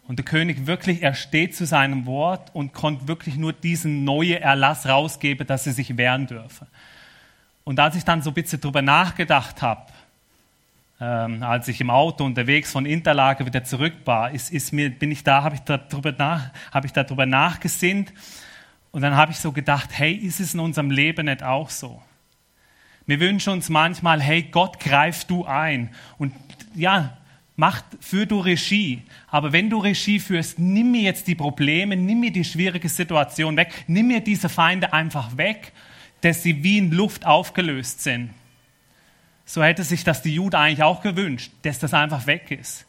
Und 0.07 0.21
der 0.21 0.25
König 0.25 0.67
wirklich, 0.67 1.03
er 1.03 1.15
steht 1.15 1.57
zu 1.57 1.67
seinem 1.67 2.07
Wort 2.07 2.55
und 2.55 2.73
konnte 2.73 3.09
wirklich 3.09 3.37
nur 3.37 3.53
diesen 3.53 4.05
neuen 4.05 4.41
Erlass 4.41 4.87
rausgeben, 4.87 5.47
dass 5.49 5.65
sie 5.65 5.73
sich 5.73 5.97
wehren 5.97 6.29
dürfen. 6.29 6.69
Und 7.67 7.81
als 7.81 7.97
ich 7.97 8.05
dann 8.05 8.23
so 8.23 8.31
ein 8.31 8.35
bisschen 8.35 8.61
drüber 8.61 8.81
nachgedacht 8.81 9.61
habe, 9.61 9.83
ähm, 11.01 11.43
als 11.43 11.67
ich 11.67 11.81
im 11.81 11.91
Auto 11.91 12.25
unterwegs 12.25 12.71
von 12.71 12.87
Interlage 12.87 13.45
wieder 13.45 13.65
zurück 13.65 13.93
war, 14.05 14.31
ist, 14.31 14.53
ist 14.53 14.73
mir, 14.73 14.89
bin 14.89 15.11
ich 15.11 15.25
da, 15.25 15.43
habe 15.43 15.57
ich 15.57 15.63
darüber 15.63 16.13
nach, 16.13 16.53
habe 16.71 16.87
ich 16.87 16.93
nachgesinnt 17.27 18.13
und 18.93 19.03
dann 19.03 19.17
habe 19.17 19.33
ich 19.33 19.39
so 19.39 19.51
gedacht, 19.51 19.91
hey, 19.95 20.15
ist 20.15 20.39
es 20.39 20.55
in 20.55 20.61
unserem 20.61 20.93
Leben 20.93 21.27
nicht 21.27 21.43
auch 21.43 21.69
so? 21.69 22.01
Wir 23.05 23.19
wünschen 23.19 23.53
uns 23.53 23.69
manchmal, 23.69 24.23
hey, 24.23 24.45
Gott, 24.45 24.79
greif 24.79 25.25
du 25.25 25.45
ein 25.45 25.91
und 26.19 26.33
ja, 26.77 27.17
mach, 27.57 27.83
führ 27.99 28.27
du 28.27 28.39
Regie. 28.39 29.03
Aber 29.27 29.53
wenn 29.53 29.71
du 29.71 29.79
Regie 29.79 30.21
führst, 30.21 30.61
nimm 30.61 30.93
mir 30.93 31.03
jetzt 31.03 31.27
die 31.27 31.35
Probleme, 31.35 31.97
nimm 31.97 32.21
mir 32.21 32.31
die 32.31 32.45
schwierige 32.45 32.89
Situation 32.89 33.57
weg, 33.57 33.87
nimm 33.89 34.07
mir 34.07 34.21
diese 34.21 34.49
Feinde 34.49 34.93
einfach 34.93 35.37
weg, 35.37 35.73
dass 36.27 36.43
sie 36.43 36.65
wie 36.65 36.79
in 36.79 36.91
Luft 36.91 37.25
aufgelöst 37.25 38.03
sind. 38.03 38.31
So 39.45 39.63
hätte 39.63 39.85
sich 39.85 40.03
das 40.03 40.23
die 40.23 40.35
Juden 40.35 40.57
eigentlich 40.57 40.83
auch 40.83 41.01
gewünscht, 41.01 41.53
dass 41.63 41.79
das 41.79 41.95
einfach 41.95 42.27
weg 42.27 42.51
ist. 42.51 42.85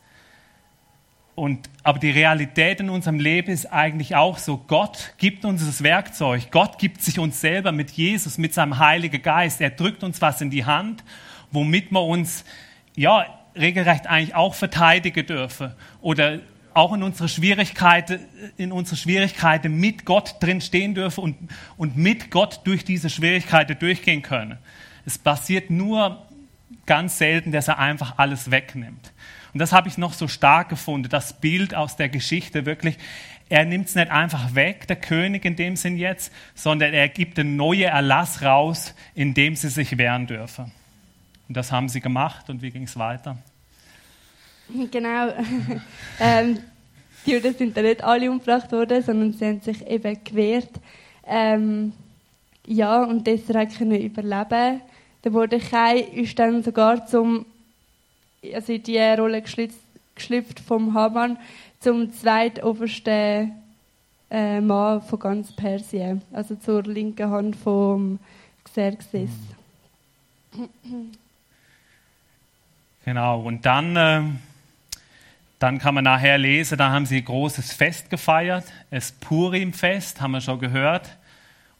Und, 1.35 1.69
aber 1.83 1.99
die 1.99 2.09
Realität 2.09 2.79
in 2.79 2.89
unserem 2.89 3.19
Leben 3.19 3.51
ist 3.51 3.67
eigentlich 3.67 4.15
auch 4.15 4.39
so. 4.39 4.57
Gott 4.57 5.13
gibt 5.19 5.45
uns 5.45 5.63
das 5.63 5.83
Werkzeug. 5.83 6.49
Gott 6.49 6.79
gibt 6.79 7.03
sich 7.03 7.19
uns 7.19 7.39
selber 7.39 7.71
mit 7.71 7.91
Jesus, 7.91 8.39
mit 8.39 8.55
seinem 8.55 8.79
Heiligen 8.79 9.21
Geist. 9.21 9.61
Er 9.61 9.69
drückt 9.69 10.03
uns 10.03 10.19
was 10.19 10.41
in 10.41 10.49
die 10.49 10.65
Hand, 10.65 11.03
womit 11.51 11.91
wir 11.91 12.01
uns, 12.01 12.43
ja, 12.95 13.27
regelrecht 13.55 14.07
eigentlich 14.07 14.33
auch 14.33 14.55
verteidigen 14.55 15.27
dürfen. 15.27 15.73
Oder 16.01 16.39
auch 16.77 16.93
in 16.93 17.01
unsere 17.01 17.27
Schwierigkeiten, 17.27 18.19
in 18.55 18.71
unsere 18.71 18.95
Schwierigkeiten 18.95 19.75
mit 19.75 20.05
Gott 20.05 20.35
drin 20.39 20.61
stehen 20.61 20.93
dürfen 20.93 21.23
und, 21.23 21.37
und 21.75 21.97
mit 21.97 22.29
Gott 22.29 22.61
durch 22.65 22.85
diese 22.85 23.09
Schwierigkeiten 23.09 23.77
durchgehen 23.79 24.21
können. 24.21 24.59
Es 25.05 25.17
passiert 25.17 25.71
nur 25.71 26.25
ganz 26.85 27.17
selten, 27.17 27.51
dass 27.51 27.67
er 27.67 27.79
einfach 27.79 28.17
alles 28.17 28.51
wegnimmt. 28.51 29.11
Und 29.53 29.59
das 29.59 29.71
habe 29.73 29.87
ich 29.87 29.97
noch 29.97 30.13
so 30.13 30.27
stark 30.27 30.69
gefunden, 30.69 31.09
das 31.09 31.39
Bild 31.41 31.73
aus 31.73 31.95
der 31.95 32.09
Geschichte 32.09 32.65
wirklich. 32.65 32.97
Er 33.49 33.65
nimmt 33.65 33.87
es 33.87 33.95
nicht 33.95 34.11
einfach 34.11 34.53
weg, 34.53 34.87
der 34.87 34.97
König 34.97 35.45
in 35.45 35.55
dem 35.55 35.77
Sinn 35.77 35.97
jetzt, 35.97 36.31
sondern 36.53 36.93
er 36.93 37.09
gibt 37.09 37.39
einen 37.39 37.55
neuen 37.55 37.89
Erlass 37.89 38.43
raus, 38.43 38.93
in 39.15 39.33
dem 39.33 39.55
sie 39.55 39.69
sich 39.69 39.97
wehren 39.97 40.27
dürfen. 40.27 40.71
Und 41.47 41.57
das 41.57 41.71
haben 41.71 41.89
sie 41.89 42.01
gemacht 42.01 42.49
und 42.49 42.61
wie 42.61 42.69
ging 42.69 42.83
es 42.83 42.97
weiter? 42.97 43.37
Genau. 44.91 45.33
ähm, 46.19 46.59
die 47.25 47.31
Juden 47.31 47.53
sind 47.53 47.75
dann 47.75 47.85
nicht 47.85 48.03
alle 48.03 48.31
umgebracht 48.31 48.71
worden, 48.71 49.01
sondern 49.03 49.33
sie 49.33 49.45
haben 49.45 49.61
sich 49.61 49.85
eben 49.85 50.17
gewehrt. 50.23 50.71
Ähm, 51.25 51.93
ja, 52.65 53.03
und 53.03 53.27
deshalb 53.27 53.77
können 53.77 54.01
überleben. 54.01 54.81
Der 55.23 55.31
Mordechai 55.31 55.99
ist 55.99 56.37
dann 56.39 56.63
sogar 56.63 57.05
zum, 57.05 57.45
also 58.53 58.73
in 58.73 58.83
die 58.83 58.97
Rolle 58.97 59.41
geschlüpft, 59.41 60.59
vom 60.59 60.93
Haman 60.93 61.37
zum 61.79 62.11
zweitobersten 62.11 63.53
äh, 64.29 64.61
Mann 64.61 65.01
von 65.01 65.19
ganz 65.19 65.51
Persien, 65.51 66.21
also 66.31 66.55
zur 66.55 66.83
linken 66.83 67.29
Hand 67.29 67.55
vom 67.55 68.19
Xerxes. 68.63 69.31
Genau, 73.05 73.41
und 73.41 73.65
dann, 73.65 73.95
äh, 73.95 74.21
dann 75.59 75.79
kann 75.79 75.95
man 75.95 76.03
nachher 76.03 76.37
lesen, 76.37 76.77
da 76.77 76.91
haben 76.91 77.05
sie 77.05 77.17
ein 77.17 77.25
großes 77.25 77.73
Fest 77.73 78.09
gefeiert, 78.09 78.65
das 78.91 79.11
Purim-Fest, 79.11 80.21
haben 80.21 80.31
wir 80.31 80.41
schon 80.41 80.59
gehört. 80.59 81.17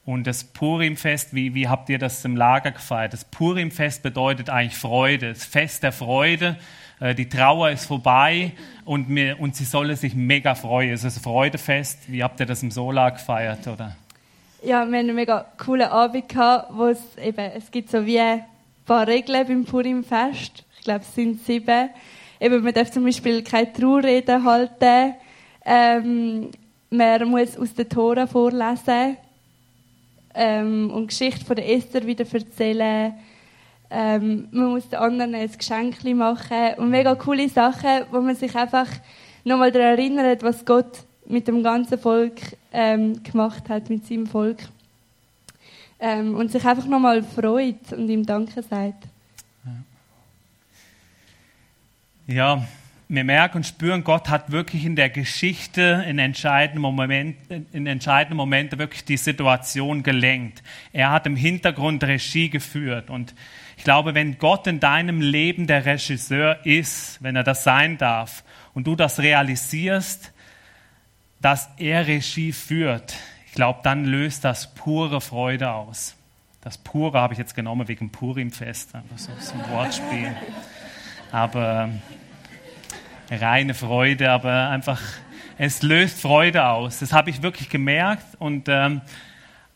Und 0.03 0.25
das 0.25 0.45
Purimfest, 0.45 1.33
wie, 1.33 1.53
wie 1.53 1.67
habt 1.67 1.89
ihr 1.89 1.99
das 1.99 2.23
im 2.23 2.37
Lager 2.37 2.71
gefeiert? 2.71 3.11
Das 3.11 3.25
Purimfest 3.25 4.03
bedeutet 4.03 4.49
eigentlich 4.49 4.77
Freude, 4.77 5.33
das 5.33 5.43
Fest 5.43 5.83
der 5.83 5.91
Freude. 5.91 6.55
Äh, 7.01 7.13
die 7.13 7.27
Trauer 7.27 7.71
ist 7.71 7.85
vorbei 7.85 8.53
und, 8.85 9.09
mir, 9.09 9.37
und 9.37 9.57
sie 9.57 9.65
solle 9.65 9.97
sich 9.97 10.15
mega 10.15 10.55
freuen. 10.55 10.93
Es 10.93 11.03
ist 11.03 11.17
ein 11.17 11.23
Freudefest. 11.23 12.09
Wie 12.09 12.23
habt 12.23 12.39
ihr 12.39 12.45
das 12.45 12.63
im 12.63 12.71
Solar 12.71 13.11
gefeiert? 13.11 13.67
Oder? 13.67 13.97
Ja, 14.63 14.67
wir 14.67 14.75
haben 14.79 14.93
einen 14.95 15.15
mega 15.15 15.45
coolen 15.57 15.89
Abend 15.89 16.29
gehabt, 16.29 16.71
eben, 17.21 17.51
es 17.57 17.69
gibt 17.69 17.89
so 17.89 18.05
wie 18.05 18.19
ein 18.19 18.45
paar 18.85 19.05
Regeln 19.07 19.45
beim 19.45 19.65
Purimfest. 19.65 20.63
Ich 20.77 20.83
glaube, 20.85 21.01
es 21.01 21.13
sind 21.13 21.45
sieben. 21.45 21.89
Eben, 22.39 22.63
man 22.63 22.73
darf 22.73 22.91
zum 22.91 23.03
Beispiel 23.03 23.43
keine 23.43 23.73
Trauerreden 23.73 24.43
halten. 24.43 25.15
Ähm, 25.65 26.49
man 26.89 27.27
muss 27.27 27.57
aus 27.57 27.73
den 27.73 27.89
Toren 27.89 28.27
vorlesen 28.27 29.17
ähm, 30.33 30.91
und 30.91 31.07
Geschichte 31.07 31.43
von 31.43 31.55
der 31.55 31.69
Esther 31.69 32.05
wieder 32.05 32.25
erzählen. 32.31 33.13
Ähm, 33.89 34.47
man 34.51 34.71
muss 34.71 34.87
den 34.89 34.99
anderen 34.99 35.33
ein 35.33 35.51
Geschenk 35.51 36.03
machen 36.15 36.73
und 36.77 36.89
mega 36.89 37.15
coole 37.15 37.49
Sachen, 37.49 38.05
wo 38.11 38.19
man 38.21 38.35
sich 38.35 38.53
einfach 38.55 38.87
nochmal 39.43 39.71
daran 39.71 39.97
erinnert, 39.97 40.43
was 40.43 40.65
Gott 40.65 41.05
mit 41.25 41.47
dem 41.47 41.63
ganzen 41.63 41.97
Volk 41.97 42.39
ähm, 42.71 43.21
gemacht 43.23 43.67
hat, 43.69 43.89
mit 43.89 44.05
seinem 44.05 44.27
Volk. 44.27 44.59
Ähm, 45.99 46.35
und 46.35 46.51
sich 46.51 46.63
einfach 46.63 46.85
nochmal 46.85 47.23
freut 47.23 47.91
und 47.91 48.07
ihm 48.09 48.25
Danke 48.25 48.61
sagt. 48.61 49.05
Ja, 52.29 52.67
wir 53.07 53.23
merken 53.23 53.59
und 53.59 53.65
spüren, 53.65 54.03
Gott 54.03 54.27
hat 54.27 54.51
wirklich 54.51 54.83
in 54.83 54.97
der 54.97 55.09
Geschichte 55.09 56.03
in 56.09 56.19
entscheidenden, 56.19 56.81
Moment, 56.81 57.37
in 57.71 57.87
entscheidenden 57.87 58.35
Momenten 58.35 58.79
wirklich 58.79 59.05
die 59.05 59.15
Situation 59.15 60.03
gelenkt. 60.03 60.61
Er 60.91 61.11
hat 61.11 61.25
im 61.25 61.37
Hintergrund 61.37 62.03
Regie 62.03 62.49
geführt. 62.49 63.09
Und 63.09 63.33
ich 63.77 63.85
glaube, 63.85 64.13
wenn 64.13 64.39
Gott 64.39 64.67
in 64.67 64.81
deinem 64.81 65.21
Leben 65.21 65.67
der 65.67 65.85
Regisseur 65.85 66.65
ist, 66.65 67.23
wenn 67.23 67.37
er 67.37 67.45
das 67.45 67.63
sein 67.63 67.97
darf, 67.97 68.43
und 68.73 68.87
du 68.87 68.97
das 68.97 69.19
realisierst, 69.19 70.33
dass 71.39 71.69
er 71.77 72.07
Regie 72.07 72.51
führt, 72.51 73.15
ich 73.45 73.53
glaube, 73.53 73.79
dann 73.83 74.03
löst 74.03 74.43
das 74.43 74.75
pure 74.75 75.21
Freude 75.21 75.71
aus. 75.71 76.17
Das 76.59 76.77
Pure 76.77 77.21
habe 77.21 77.33
ich 77.33 77.39
jetzt 77.39 77.55
genommen 77.55 77.87
wegen 77.87 78.11
Purimfest, 78.11 78.95
einfach 78.95 79.17
so 79.17 79.31
ein 79.31 79.71
Wortspiel. 79.71 80.35
Aber 81.31 81.89
reine 83.29 83.73
Freude, 83.73 84.31
aber 84.31 84.69
einfach, 84.69 85.01
es 85.57 85.81
löst 85.81 86.21
Freude 86.21 86.65
aus. 86.65 86.99
Das 86.99 87.13
habe 87.13 87.29
ich 87.29 87.41
wirklich 87.41 87.69
gemerkt 87.69 88.25
und 88.39 88.69
ähm, 88.69 89.01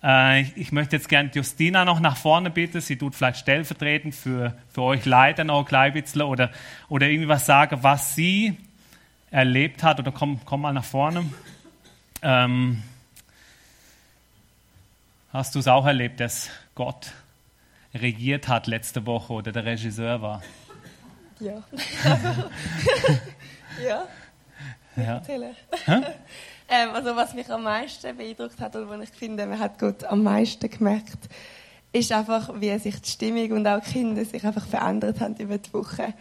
äh, 0.03 0.41
ich, 0.55 0.71
möchte 0.71 0.95
jetzt 0.95 1.09
gerne 1.09 1.29
Justina 1.33 1.85
noch 1.85 1.99
nach 1.99 2.17
vorne 2.17 2.49
bitten. 2.49 2.81
Sie 2.81 2.97
tut 2.97 3.15
vielleicht 3.15 3.39
stellvertretend 3.39 4.15
für, 4.15 4.55
für 4.69 4.81
euch 4.81 5.05
Leiter 5.05 5.43
noch 5.43 5.67
bisschen 5.93 6.21
oder, 6.21 6.51
oder 6.89 7.07
irgendwie 7.07 7.27
was 7.27 7.45
sagen, 7.45 7.79
was 7.81 8.15
sie 8.15 8.57
erlebt 9.29 9.83
hat. 9.83 9.99
Oder 9.99 10.11
komm, 10.11 10.39
komm 10.45 10.61
mal 10.61 10.73
nach 10.73 10.85
vorne. 10.85 11.25
Ähm, 12.21 12.83
hast 15.33 15.55
du 15.55 15.59
es 15.59 15.67
auch 15.67 15.85
erlebt, 15.85 16.19
dass 16.19 16.49
Gott 16.75 17.11
regiert 17.93 18.47
hat 18.47 18.67
letzte 18.67 19.05
Woche 19.05 19.33
oder 19.33 19.51
der 19.51 19.65
Regisseur 19.65 20.21
war? 20.21 20.41
Ja. 21.41 21.63
ja. 23.83 24.07
ja. 24.95 25.15
Erzählen. 25.15 25.55
ähm, 25.87 26.89
also 26.93 27.15
was 27.15 27.33
mich 27.33 27.49
am 27.49 27.63
meisten 27.63 28.15
beeindruckt 28.15 28.59
hat 28.59 28.75
und 28.75 28.89
was 28.89 29.01
ich 29.01 29.09
finde, 29.09 29.45
man 29.45 29.59
hat 29.59 29.79
Gott 29.79 30.03
am 30.03 30.23
meisten 30.23 30.69
gemerkt, 30.69 31.29
ist 31.93 32.11
einfach, 32.11 32.51
wie 32.59 32.77
sich 32.77 33.01
die 33.01 33.09
Stimmung 33.09 33.51
und 33.51 33.67
auch 33.67 33.81
die 33.81 33.91
Kinder 33.91 34.23
sich 34.23 34.45
einfach 34.45 34.65
verändert 34.65 35.19
haben 35.19 35.35
über 35.37 35.57
die 35.57 35.73
Woche. 35.73 36.13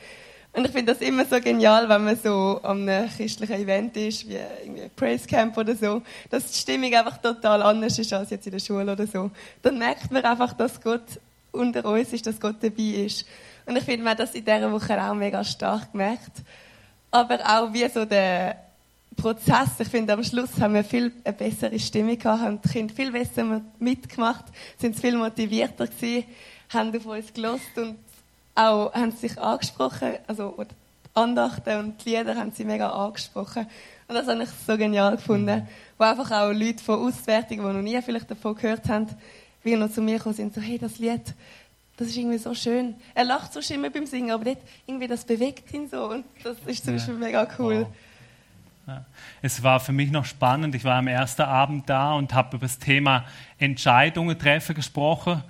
Und 0.52 0.64
ich 0.64 0.72
finde 0.72 0.92
das 0.94 1.00
immer 1.00 1.24
so 1.24 1.40
genial, 1.40 1.88
wenn 1.88 2.04
man 2.04 2.16
so 2.16 2.61
an 2.62 2.88
einem 2.88 3.09
christlichen 3.09 3.54
Event 3.54 3.96
ist, 3.96 4.28
wie 4.28 4.38
irgendwie 4.64 4.88
Praise 4.96 5.26
Camp 5.28 5.56
oder 5.56 5.76
so, 5.76 6.02
dass 6.28 6.50
die 6.50 6.59
Stimmung 6.59 6.92
einfach 6.92 7.18
total 7.18 7.62
anders 7.62 7.98
ist 8.00 8.12
als 8.12 8.30
jetzt 8.30 8.46
in 8.46 8.52
der 8.52 8.59
Schule 8.59 8.90
oder 8.90 9.06
so. 9.06 9.30
Dann 9.62 9.78
merkt 9.78 10.11
man 10.11 10.24
einfach, 10.24 10.52
dass 10.54 10.80
Gott 10.80 11.20
unter 11.52 11.85
uns 11.85 12.12
ist, 12.12 12.26
dass 12.26 12.40
Gott 12.40 12.56
dabei 12.61 13.04
ist. 13.04 13.26
Und 13.66 13.77
ich 13.77 13.85
finde, 13.85 14.05
man 14.05 14.12
hat 14.12 14.20
das 14.20 14.35
in 14.35 14.44
dieser 14.44 14.70
Woche 14.73 15.03
auch 15.03 15.14
mega 15.14 15.44
stark 15.44 15.92
gemerkt. 15.92 16.42
Aber 17.11 17.38
auch 17.40 17.73
wie 17.73 17.88
so 17.88 18.05
der 18.05 18.57
Prozess. 19.16 19.68
Ich 19.79 19.88
finde, 19.88 20.12
am 20.14 20.25
Schluss 20.25 20.59
haben 20.61 20.75
wir 20.75 20.85
viel 20.85 21.12
eine 21.25 21.35
bessere 21.35 21.79
Stimme 21.79 22.16
gehabt, 22.16 22.40
haben 22.40 22.61
die 22.62 22.68
Kinder 22.68 22.94
viel 22.94 23.12
besser 23.12 23.61
mitgemacht, 23.79 24.44
sind 24.79 24.99
viel 24.99 25.16
motivierter 25.16 25.87
gewesen, 25.87 26.25
haben 26.70 26.96
auf 26.96 27.07
uns 27.07 27.33
gelost 27.33 27.77
und 27.77 27.96
auch 28.55 28.92
haben 28.94 29.12
sich 29.12 29.38
angesprochen, 29.38 30.14
also 30.27 30.55
die 30.59 30.75
Andachten 31.14 31.79
und 31.79 32.05
die 32.05 32.11
Lieder 32.11 32.37
haben 32.37 32.53
sie 32.53 32.64
mega 32.64 32.88
angesprochen. 32.90 33.66
Und 34.09 34.14
das 34.14 34.27
habe 34.27 34.42
ich 34.42 34.49
so 34.66 34.77
genial 34.77 35.16
gefunden, 35.16 35.68
wo 35.99 36.05
einfach 36.05 36.31
auch 36.31 36.53
Leute 36.53 36.83
von 36.83 37.07
Auswärtigen, 37.07 37.66
die 37.66 37.73
noch 37.73 37.83
nie 37.83 38.01
vielleicht 38.03 38.31
davon 38.31 38.55
gehört 38.55 38.88
haben, 38.88 39.09
wie 39.62 39.77
noch 39.77 39.90
zu 39.90 40.01
mir 40.01 40.16
gekommen 40.16 40.35
sind, 40.35 40.55
so, 40.55 40.61
hey, 40.61 40.79
das 40.79 40.99
Lied, 40.99 41.35
das 42.00 42.08
ist 42.08 42.16
irgendwie 42.16 42.38
so 42.38 42.54
schön. 42.54 42.94
Er 43.14 43.24
lacht 43.24 43.52
so 43.52 43.60
schön 43.60 43.82
beim 43.82 44.06
Singen, 44.06 44.30
aber 44.30 44.44
nicht 44.44 44.62
irgendwie 44.86 45.06
das 45.06 45.22
bewegt 45.22 45.70
ihn 45.74 45.86
so 45.86 46.06
und 46.06 46.24
das 46.42 46.56
ist 46.64 46.82
zum 46.82 46.94
Beispiel 46.94 47.14
mega 47.14 47.46
cool. 47.58 47.86
Es 49.42 49.62
war 49.62 49.80
für 49.80 49.92
mich 49.92 50.10
noch 50.10 50.24
spannend. 50.24 50.74
Ich 50.74 50.82
war 50.82 50.96
am 50.96 51.08
ersten 51.08 51.42
Abend 51.42 51.90
da 51.90 52.14
und 52.14 52.32
habe 52.32 52.56
über 52.56 52.64
das 52.64 52.78
Thema 52.78 53.26
Entscheidungen 53.58 54.38
treffen 54.38 54.74
gesprochen. 54.74 55.44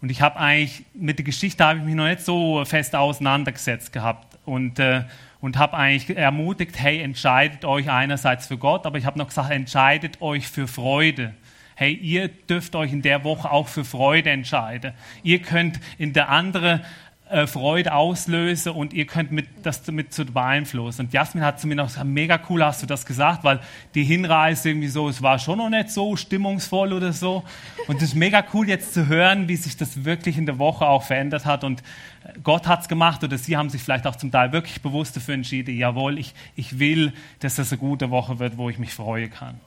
Und 0.00 0.10
ich 0.10 0.20
habe 0.20 0.40
eigentlich 0.40 0.84
mit 0.92 1.18
der 1.18 1.24
Geschichte 1.24 1.64
habe 1.64 1.78
ich 1.78 1.84
mich 1.84 1.94
noch 1.94 2.08
nicht 2.08 2.20
so 2.20 2.64
fest 2.64 2.96
auseinandergesetzt 2.96 3.92
gehabt 3.92 4.36
und 4.44 4.80
äh, 4.80 5.04
und 5.40 5.56
habe 5.58 5.76
eigentlich 5.76 6.16
ermutigt, 6.16 6.78
hey, 6.78 7.00
entscheidet 7.00 7.64
euch 7.64 7.90
einerseits 7.90 8.46
für 8.46 8.56
Gott, 8.56 8.86
aber 8.86 8.98
ich 8.98 9.06
habe 9.06 9.18
noch 9.18 9.26
gesagt, 9.26 9.50
entscheidet 9.50 10.22
euch 10.22 10.46
für 10.46 10.68
Freude. 10.68 11.34
Hey, 11.82 11.94
ihr 11.94 12.28
dürft 12.28 12.76
euch 12.76 12.92
in 12.92 13.02
der 13.02 13.24
Woche 13.24 13.50
auch 13.50 13.66
für 13.66 13.84
Freude 13.84 14.30
entscheiden. 14.30 14.92
Ihr 15.24 15.40
könnt 15.40 15.80
in 15.98 16.12
der 16.12 16.28
anderen 16.28 16.82
äh, 17.28 17.48
Freude 17.48 17.92
auslöse 17.92 18.72
und 18.72 18.92
ihr 18.92 19.04
könnt 19.04 19.32
mit, 19.32 19.48
das 19.64 19.84
mit 19.88 20.14
zu 20.14 20.24
beeinflussen. 20.24 21.06
Und 21.06 21.12
Jasmin 21.12 21.42
hat 21.42 21.58
zu 21.58 21.66
mir 21.66 21.74
noch 21.74 21.88
gesagt, 21.88 22.06
mega 22.06 22.38
cool 22.48 22.64
hast 22.64 22.84
du 22.84 22.86
das 22.86 23.04
gesagt, 23.04 23.42
weil 23.42 23.58
die 23.96 24.04
Hinreise 24.04 24.68
irgendwie 24.68 24.86
so, 24.86 25.08
es 25.08 25.22
war 25.22 25.40
schon 25.40 25.58
noch 25.58 25.70
nicht 25.70 25.90
so 25.90 26.14
stimmungsvoll 26.14 26.92
oder 26.92 27.12
so. 27.12 27.42
Und 27.88 27.96
es 27.96 28.10
ist 28.10 28.14
mega 28.14 28.44
cool 28.54 28.68
jetzt 28.68 28.94
zu 28.94 29.08
hören, 29.08 29.48
wie 29.48 29.56
sich 29.56 29.76
das 29.76 30.04
wirklich 30.04 30.38
in 30.38 30.46
der 30.46 30.60
Woche 30.60 30.86
auch 30.86 31.02
verändert 31.02 31.46
hat 31.46 31.64
und 31.64 31.82
Gott 32.44 32.68
hat 32.68 32.82
es 32.82 32.88
gemacht 32.88 33.24
oder 33.24 33.36
sie 33.38 33.56
haben 33.56 33.70
sich 33.70 33.82
vielleicht 33.82 34.06
auch 34.06 34.14
zum 34.14 34.30
Teil 34.30 34.52
wirklich 34.52 34.82
bewusst 34.82 35.16
dafür 35.16 35.34
entschieden, 35.34 35.76
jawohl, 35.76 36.20
ich, 36.20 36.32
ich 36.54 36.78
will, 36.78 37.12
dass 37.40 37.56
das 37.56 37.72
eine 37.72 37.80
gute 37.80 38.10
Woche 38.10 38.38
wird, 38.38 38.56
wo 38.56 38.70
ich 38.70 38.78
mich 38.78 38.94
freuen 38.94 39.32
kann. 39.32 39.58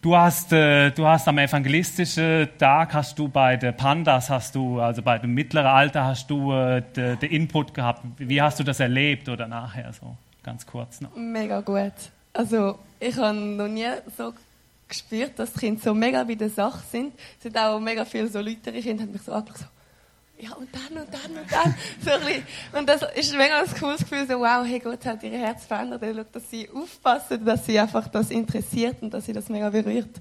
Du 0.00 0.16
hast, 0.16 0.52
äh, 0.52 0.90
du 0.92 1.04
hast 1.06 1.26
am 1.26 1.38
evangelistischen 1.38 2.48
Tag, 2.56 2.94
hast 2.94 3.18
du 3.18 3.26
bei 3.26 3.56
den 3.56 3.76
Pandas, 3.76 4.30
hast 4.30 4.54
du, 4.54 4.78
also 4.80 5.02
bei 5.02 5.18
dem 5.18 5.34
mittleren 5.34 5.66
Alter, 5.66 6.04
hast 6.04 6.30
du 6.30 6.52
äh, 6.52 6.82
den 6.94 7.18
Input 7.18 7.74
gehabt. 7.74 8.02
Wie 8.16 8.40
hast 8.40 8.60
du 8.60 8.64
das 8.64 8.78
erlebt 8.78 9.28
oder 9.28 9.48
nachher 9.48 9.92
so? 9.92 10.16
Ganz 10.44 10.64
kurz 10.64 11.00
noch. 11.00 11.16
Mega 11.16 11.60
gut. 11.62 11.92
Also 12.32 12.78
ich 13.00 13.16
habe 13.16 13.36
noch 13.36 13.66
nie 13.66 13.88
so 14.16 14.32
gespürt, 14.86 15.36
dass 15.36 15.52
die 15.54 15.58
Kinder 15.58 15.80
so 15.82 15.94
mega 15.94 16.22
bei 16.22 16.36
der 16.36 16.50
Sache 16.50 16.80
sind. 16.92 17.12
Es 17.36 17.42
sind 17.42 17.58
auch 17.58 17.80
mega 17.80 18.04
viele 18.04 18.28
so 18.28 18.38
Leute, 18.38 18.70
die 18.70 18.80
Kinder 18.80 19.02
haben 19.02 19.12
mich 19.12 19.22
so 19.22 19.32
angeschaut, 19.32 19.66
ja, 20.40 20.52
und 20.52 20.68
dann 20.72 21.02
und 21.02 21.12
dann 21.12 21.36
und 21.36 21.52
dann. 21.52 21.74
So 22.04 22.10
ein 22.12 22.20
bisschen. 22.20 22.42
Und 22.72 22.88
das 22.88 23.02
ist 23.14 23.36
mega 23.36 23.60
ein 23.60 23.80
cooles 23.80 24.00
Gefühl, 24.00 24.26
so, 24.26 24.38
wow, 24.38 24.64
hey, 24.64 24.78
Gott 24.78 25.04
hat 25.04 25.22
ihr 25.22 25.30
Herz 25.30 25.66
verändert. 25.66 26.02
Er 26.02 26.14
schaut, 26.14 26.34
dass 26.34 26.50
sie 26.50 26.68
aufpassen, 26.70 27.44
dass 27.44 27.66
sie 27.66 27.78
einfach 27.78 28.06
das 28.08 28.30
interessiert 28.30 29.02
und 29.02 29.12
dass 29.12 29.26
sie 29.26 29.32
das 29.32 29.48
mega 29.48 29.68
berührt. 29.70 30.20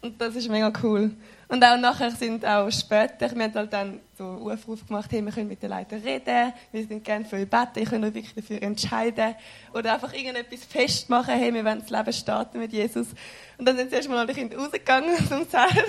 Und 0.00 0.20
das 0.20 0.36
ist 0.36 0.48
mega 0.48 0.72
cool. 0.82 1.10
Und 1.48 1.64
auch 1.64 1.78
nachher 1.78 2.10
sind 2.10 2.44
auch 2.44 2.70
später, 2.70 3.34
wir 3.34 3.44
haben 3.44 3.54
halt 3.54 3.72
dann 3.72 4.00
so 4.16 4.24
Aufruf 4.24 4.86
gemacht, 4.86 5.10
hey, 5.10 5.24
wir 5.24 5.32
können 5.32 5.48
mit 5.48 5.62
den 5.62 5.70
Leuten 5.70 5.96
reden, 5.96 6.52
wir 6.70 6.86
sind 6.86 7.02
gerne 7.02 7.24
für 7.24 7.36
euch 7.36 7.48
beten, 7.48 7.78
ihr 7.78 7.86
könnt 7.86 8.04
euch 8.04 8.14
wirklich 8.14 8.34
dafür 8.34 8.62
entscheiden. 8.62 9.34
Oder 9.72 9.94
einfach 9.94 10.12
irgendetwas 10.12 10.64
festmachen, 10.64 11.34
hey, 11.34 11.52
wir 11.52 11.64
wollen 11.64 11.80
das 11.80 11.90
Leben 11.90 12.12
starten 12.12 12.58
mit 12.58 12.72
Jesus. 12.72 13.08
Und 13.56 13.66
dann 13.66 13.76
sind 13.76 13.90
zuerst 13.90 14.08
mal 14.08 14.18
alle 14.18 14.34
Kinder 14.34 14.56
rausgegangen 14.56 15.16
zum 15.28 15.48
Zelt. 15.48 15.84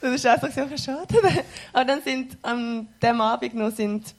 Das 0.00 0.14
ist 0.14 0.26
auch 0.26 0.40
so 0.40 0.76
schade. 0.76 1.44
Aber 1.72 1.84
dann 1.84 2.00
sind 2.02 2.38
an 2.42 2.88
dem 3.02 3.20
Abend 3.20 3.54
noch 3.54 3.72
sind 3.72 4.14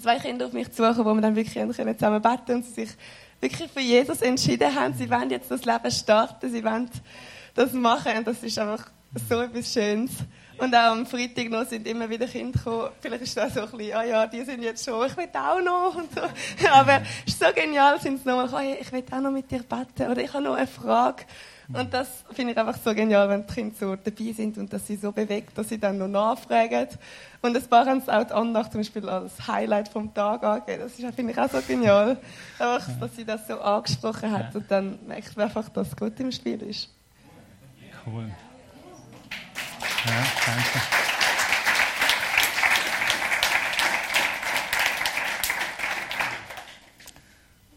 zwei 0.00 0.18
Kinder 0.18 0.46
auf 0.46 0.52
mich 0.52 0.72
zugekommen, 0.72 1.04
wo 1.04 1.14
wir 1.14 1.20
dann 1.20 1.36
wirklich 1.36 1.54
zusammen 1.54 2.22
beten 2.22 2.54
und 2.56 2.64
sie 2.64 2.86
sich 2.86 2.90
wirklich 3.40 3.70
für 3.70 3.80
Jesus 3.80 4.22
entschieden 4.22 4.74
haben. 4.74 4.94
Sie 4.94 5.10
wollen 5.10 5.30
jetzt 5.30 5.50
das 5.50 5.64
Leben 5.64 5.90
starten, 5.90 6.50
sie 6.50 6.64
wollen 6.64 6.88
das 7.54 7.72
machen. 7.72 8.16
Und 8.18 8.26
das 8.26 8.42
ist 8.42 8.58
einfach 8.58 8.90
so 9.28 9.40
etwas 9.40 9.72
Schönes. 9.72 10.12
Und 10.58 10.74
auch 10.74 10.92
am 10.92 11.06
Freitag 11.06 11.50
noch 11.50 11.66
sind 11.66 11.86
immer 11.88 12.08
wieder 12.08 12.26
Kinder 12.26 12.56
gekommen. 12.56 12.90
Vielleicht 13.00 13.22
ist 13.22 13.36
das 13.36 13.54
so 13.54 13.62
ein 13.62 13.70
bisschen, 13.70 13.94
ah 13.94 14.04
ja, 14.04 14.26
die 14.26 14.44
sind 14.44 14.62
jetzt 14.62 14.84
schon, 14.84 15.06
ich 15.06 15.16
will 15.16 15.28
auch 15.34 15.60
noch. 15.60 15.96
Und 15.96 16.12
so. 16.14 16.20
Aber 16.72 17.02
es 17.26 17.34
ist 17.34 17.42
so 17.42 17.46
genial, 17.54 18.00
sind 18.00 18.22
sie 18.22 18.28
nochmal 18.28 18.46
gekommen, 18.46 18.76
ich 18.80 18.92
will 18.92 19.04
auch 19.10 19.20
noch 19.20 19.30
mit 19.30 19.50
dir 19.50 19.62
beten. 19.62 20.10
Oder 20.10 20.22
ich 20.22 20.32
habe 20.32 20.44
noch 20.44 20.54
eine 20.54 20.66
Frage. 20.66 21.24
Und 21.72 21.92
das 21.94 22.08
finde 22.32 22.52
ich 22.52 22.58
einfach 22.58 22.76
so 22.76 22.94
genial, 22.94 23.28
wenn 23.28 23.46
die 23.46 23.54
Kinder 23.54 23.74
so 23.78 23.96
dabei 23.96 24.32
sind 24.32 24.58
und 24.58 24.72
dass 24.72 24.86
sie 24.86 24.96
so 24.96 25.10
bewegt, 25.10 25.56
dass 25.56 25.70
sie 25.70 25.78
dann 25.78 25.96
noch 25.98 26.08
nachfragen. 26.08 26.88
Und 27.40 27.56
ein 27.56 27.62
paar 27.64 27.86
haben 27.86 27.98
es 27.98 28.08
auch 28.08 28.24
die 28.24 28.32
Andacht 28.32 28.72
zum 28.72 28.80
Beispiel 28.80 29.08
als 29.08 29.46
Highlight 29.46 29.88
vom 29.88 30.12
Tag 30.12 30.42
angegeben. 30.44 30.82
Das 30.82 31.14
finde 31.14 31.32
ich 31.32 31.38
auch 31.38 31.50
so 31.50 31.60
genial. 31.66 32.18
Einfach, 32.58 32.86
dass 33.00 33.16
sie 33.16 33.24
das 33.24 33.46
so 33.48 33.58
angesprochen 33.58 34.30
hat 34.30 34.54
und 34.54 34.70
dann 34.70 34.98
merkt 35.06 35.36
man 35.36 35.46
einfach, 35.46 35.68
dass 35.70 35.96
Gott 35.96 36.20
im 36.20 36.30
Spiel 36.30 36.62
ist. 36.62 36.90
Cool. 38.04 38.30
Ja, 40.06 40.24
danke. 40.46 40.80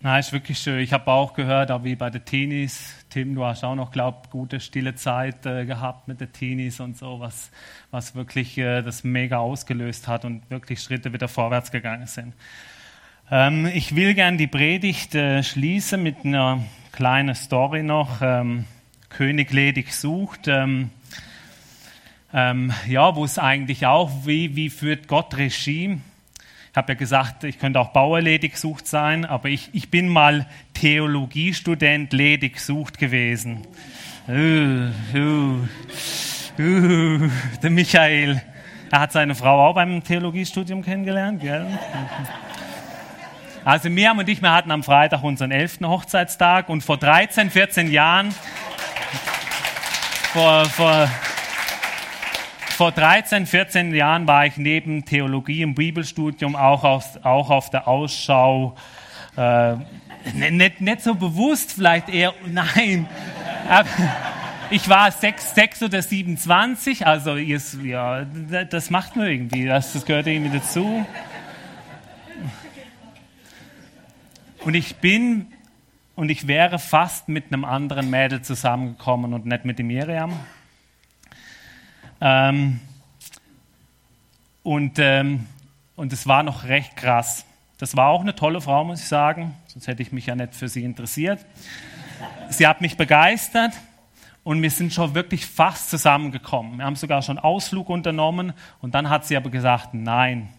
Na, 0.02 0.20
ist 0.20 0.34
wirklich 0.34 0.60
schön. 0.60 0.80
Ich 0.82 0.94
habe 0.94 1.12
auch 1.12 1.34
gehört, 1.34 1.72
auch 1.72 1.84
wie 1.84 1.96
bei 1.96 2.12
den 2.12 2.24
Teenies. 2.26 2.94
Tim, 3.10 3.34
du 3.34 3.44
hast 3.44 3.64
auch 3.64 3.74
noch, 3.74 3.92
glaub, 3.92 4.30
gute 4.30 4.60
stille 4.60 4.94
Zeit 4.94 5.46
äh, 5.46 5.66
gehabt 5.66 6.08
mit 6.08 6.22
den 6.22 6.32
Teenies 6.32 6.80
und 6.80 6.98
so, 6.98 7.20
was, 7.20 7.50
was 7.90 8.14
wirklich 8.14 8.56
äh, 8.58 8.84
das 8.84 9.04
mega 9.04 9.38
ausgelöst 9.38 10.08
hat 10.08 10.24
und 10.24 10.48
wirklich 10.52 10.82
Schritte 10.82 11.12
wieder 11.12 11.28
vorwärts 11.28 11.72
gegangen 11.72 12.06
sind. 12.08 12.36
Ähm, 13.32 13.66
ich 13.66 13.96
will 13.96 14.14
gern 14.14 14.38
die 14.38 14.48
Predigt 14.48 15.16
äh, 15.16 15.42
schließen 15.42 16.04
mit 16.04 16.24
einer 16.24 16.64
kleinen 16.92 17.34
Story 17.34 17.82
noch. 17.82 18.22
Ähm, 18.22 18.66
König 19.10 19.52
ledig 19.52 19.94
sucht. 19.94 20.48
Ähm, 20.48 20.90
ähm, 22.34 22.74
ja, 22.88 23.16
wo 23.16 23.24
es 23.24 23.40
eigentlich 23.40 23.86
auch, 23.86 24.12
wie, 24.26 24.56
wie 24.56 24.70
führt 24.70 25.08
Gott 25.08 25.38
Regie? 25.38 26.00
Ich 26.72 26.78
habe 26.78 26.92
ja 26.92 27.00
gesagt, 27.00 27.46
ich 27.46 27.58
könnte 27.58 27.80
auch 27.80 27.94
Bauer 27.94 28.20
ledig 28.20 28.58
sucht 28.58 28.88
sein, 28.88 29.24
aber 29.24 29.48
ich, 29.48 29.70
ich 29.72 29.90
bin 29.90 30.10
mal 30.10 30.46
Theologiestudent 30.74 32.12
ledig 32.12 32.60
sucht 32.60 32.98
gewesen. 32.98 33.66
Uh, 34.28 34.90
uh, 35.18 35.60
uh, 36.60 37.30
der 37.64 37.70
Michael, 37.70 38.42
er 38.92 39.00
hat 39.00 39.14
seine 39.14 39.36
Frau 39.36 39.68
auch 39.68 39.76
beim 39.76 40.04
Theologiestudium 40.04 40.84
kennengelernt. 40.84 41.42
Gell? 41.42 41.66
Also 43.64 43.90
Miriam 43.90 44.20
und 44.20 44.28
ich, 44.28 44.42
wir 44.42 44.52
hatten 44.52 44.72
am 44.72 44.84
Freitag 44.84 45.24
unseren 45.24 45.52
elften 45.52 45.88
Hochzeitstag 45.88 46.70
und 46.70 46.82
vor 46.82 46.98
13, 46.98 47.50
14 47.50 47.92
Jahren, 47.92 48.36
vor, 50.36 50.66
vor 50.66 51.10
vor 52.76 52.92
13, 52.92 53.46
14 53.46 53.96
Jahren 53.96 54.28
war 54.28 54.46
ich 54.46 54.58
neben 54.58 55.06
Theologie 55.06 55.62
im 55.62 55.76
Bibelstudium 55.76 56.58
auch 56.58 56.84
auf, 56.84 57.24
auch 57.24 57.50
auf 57.50 57.70
der 57.70 57.88
Ausschau. 57.88 58.76
Äh, 59.38 59.76
nicht, 60.34 60.82
nicht 60.82 61.02
so 61.02 61.16
bewusst, 61.16 61.72
vielleicht 61.72 62.10
eher, 62.10 62.34
nein. 62.52 63.08
ich 64.70 64.90
war 64.90 65.10
6, 65.10 65.56
6 65.56 65.84
oder 65.84 66.02
27, 66.02 67.08
also 67.08 67.38
ja, 67.38 68.26
das 68.70 68.90
macht 68.90 69.16
man 69.16 69.28
irgendwie, 69.28 69.64
das, 69.64 69.94
das 69.94 70.06
gehört 70.06 70.28
irgendwie 70.28 70.58
dazu. 70.58 71.06
Und 74.66 74.74
ich 74.74 74.98
bin 74.98 75.48
und 76.16 76.30
ich 76.30 76.48
wäre 76.48 76.80
fast 76.80 77.28
mit 77.28 77.52
einem 77.52 77.66
anderen 77.66 78.10
Mädel 78.10 78.42
zusammengekommen 78.42 79.34
und 79.34 79.46
nicht 79.46 79.66
mit 79.66 79.80
dem 79.80 79.88
Miriam. 79.88 80.40
Ähm, 82.22 82.80
und, 84.64 84.98
ähm, 85.00 85.46
und 85.96 86.14
es 86.14 86.26
war 86.28 86.44
noch 86.44 86.64
recht 86.64 86.96
krass. 86.96 87.46
Das 87.78 87.98
war 87.98 88.08
auch 88.08 88.22
eine 88.22 88.36
tolle 88.36 88.62
Frau, 88.62 88.86
muss 88.86 89.02
ich 89.02 89.08
sagen, 89.08 89.54
sonst 89.68 89.88
hätte 89.88 90.02
ich 90.02 90.12
mich 90.12 90.28
ja 90.28 90.36
nicht 90.36 90.56
für 90.56 90.70
sie 90.70 90.84
interessiert. 90.84 91.46
Sie 92.50 92.66
hat 92.66 92.80
mich 92.80 92.96
begeistert 92.96 93.74
und 94.46 94.62
wir 94.62 94.72
sind 94.72 94.94
schon 94.94 95.14
wirklich 95.14 95.46
fast 95.46 95.90
zusammengekommen. 95.90 96.78
Wir 96.78 96.86
haben 96.86 96.96
sogar 96.96 97.22
schon 97.22 97.38
Ausflug 97.38 97.90
unternommen 97.90 98.54
und 98.80 98.96
dann 98.96 99.10
hat 99.10 99.26
sie 99.26 99.36
aber 99.36 99.50
gesagt, 99.50 99.94
nein. 99.94 100.50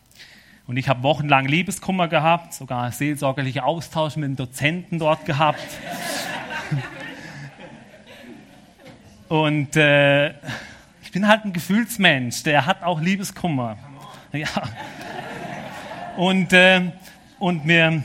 Und 0.66 0.76
ich 0.76 0.88
habe 0.88 1.02
wochenlang 1.02 1.46
Liebeskummer 1.46 2.08
gehabt, 2.08 2.54
sogar 2.54 2.90
seelsorgerliche 2.90 3.64
Austausch 3.64 4.16
mit 4.16 4.24
dem 4.24 4.36
Dozenten 4.36 4.98
dort 4.98 5.24
gehabt. 5.24 5.60
Und 9.28 9.76
äh, 9.76 10.34
bin 11.16 11.28
halt 11.28 11.46
ein 11.46 11.54
Gefühlsmensch, 11.54 12.42
der 12.42 12.66
hat 12.66 12.82
auch 12.82 13.00
Liebeskummer. 13.00 13.78
Ja. 14.32 14.48
Und, 16.18 16.52
äh, 16.52 16.90
und 17.38 17.64
mir, 17.64 18.04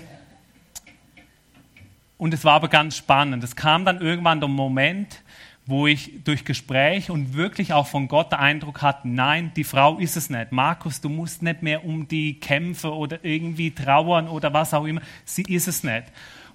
und 2.18 2.34
es 2.34 2.46
war 2.46 2.54
aber 2.54 2.70
ganz 2.70 2.96
spannend. 2.96 3.44
Es 3.44 3.54
kam 3.54 3.84
dann 3.84 4.00
irgendwann 4.00 4.40
der 4.40 4.48
Moment, 4.48 5.24
wo 5.66 5.88
ich 5.88 6.24
durch 6.24 6.44
Gespräch 6.44 7.10
und 7.10 7.34
wirklich 7.34 7.74
auch 7.74 7.88
von 7.88 8.08
Gott 8.08 8.32
den 8.32 8.40
Eindruck 8.40 8.82
hatte, 8.82 9.08
nein, 9.08 9.52
die 9.56 9.64
Frau 9.64 9.98
ist 10.00 10.18
es 10.18 10.30
nicht. 10.30 10.52
Markus, 10.52 11.02
du 11.02 11.10
musst 11.10 11.42
nicht 11.44 11.62
mehr 11.62 11.86
um 11.86 12.08
die 12.08 12.40
kämpfen 12.40 12.90
oder 12.90 13.24
irgendwie 13.24 13.72
trauern 13.72 14.28
oder 14.28 14.54
was 14.54 14.74
auch 14.74 14.86
immer. 14.86 15.02
Sie 15.24 15.44
ist 15.44 15.68
es 15.68 15.84
nicht. 15.84 16.06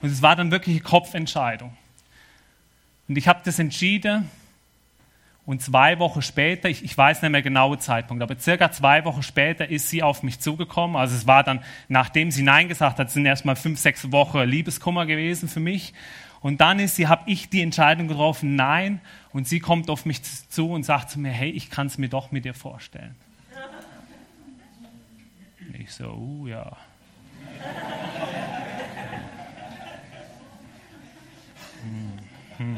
Und 0.03 0.11
es 0.11 0.23
war 0.23 0.37
dann 0.37 0.51
wirklich 0.51 0.77
eine 0.77 0.85
Kopfentscheidung. 0.85 1.73
Und 3.09 3.16
ich 3.16 3.29
habe 3.29 3.40
das 3.45 3.59
entschieden 3.59 4.29
und 5.47 5.62
zwei 5.62 6.01
Wochen 6.01 6.23
später, 6.23 6.69
ich, 6.69 6.83
ich 6.83 6.99
weiß 6.99 7.23
nicht 7.23 7.31
mehr 7.31 7.40
genauen 7.40 7.79
Zeitpunkt, 7.79 8.21
aber 8.21 8.37
circa 8.37 8.73
zwei 8.73 9.05
Wochen 9.05 9.23
später 9.23 9.69
ist 9.71 9.88
sie 9.88 10.03
auf 10.03 10.25
mich 10.25 10.40
zugekommen. 10.40 10.97
Also 10.97 11.14
es 11.14 11.29
war 11.29 11.45
dann, 11.45 11.61
nachdem 11.87 12.33
sie 12.33 12.42
Nein 12.42 12.66
gesagt 12.66 12.99
hat, 12.99 13.12
sind 13.12 13.25
erstmal 13.25 13.55
fünf, 13.55 13.79
sechs 13.79 14.11
Wochen 14.11 14.40
Liebeskummer 14.40 15.07
gewesen 15.07 15.49
für 15.49 15.61
mich. 15.61 15.95
Und 16.46 16.61
dann 16.61 16.78
ist 16.78 16.94
sie, 16.94 17.09
habe 17.09 17.28
ich 17.28 17.48
die 17.48 17.61
Entscheidung 17.61 18.06
getroffen, 18.06 18.54
nein. 18.54 19.00
Und 19.32 19.48
sie 19.48 19.59
kommt 19.59 19.90
auf 19.90 20.06
mich 20.06 20.22
zu 20.22 20.70
und 20.70 20.85
sagt 20.85 21.11
zu 21.11 21.18
mir, 21.18 21.32
hey, 21.32 21.50
ich 21.50 21.70
kann 21.70 21.88
es 21.88 21.98
mir 21.98 22.09
doch 22.09 22.30
mit 22.30 22.44
dir 22.44 22.54
vorstellen. 22.54 23.16
Und 25.59 25.74
ich 25.74 25.92
so, 25.92 26.04
uh, 26.04 26.46
ja. 26.46 26.76
Hm, 31.82 32.12
hm. 32.59 32.76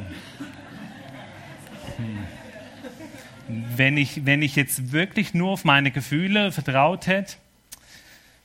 Hm. 1.99 3.67
Wenn 3.77 3.99
ich, 3.99 4.25
wenn 4.25 4.41
ich 4.41 4.57
jetzt 4.57 4.93
wirklich 4.93 5.35
nur 5.35 5.51
auf 5.51 5.67
meine 5.67 5.91
Gefühle 5.91 6.53
vertraut 6.53 7.07
hätte 7.07 7.37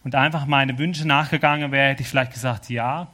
und 0.04 0.16
einfach 0.16 0.48
meine 0.48 0.78
Wünsche 0.78 1.08
nachgegangen 1.08 1.72
wäre, 1.72 1.92
hätte 1.92 2.02
ich 2.02 2.10
vielleicht 2.10 2.34
gesagt, 2.34 2.70
ja 2.70 3.08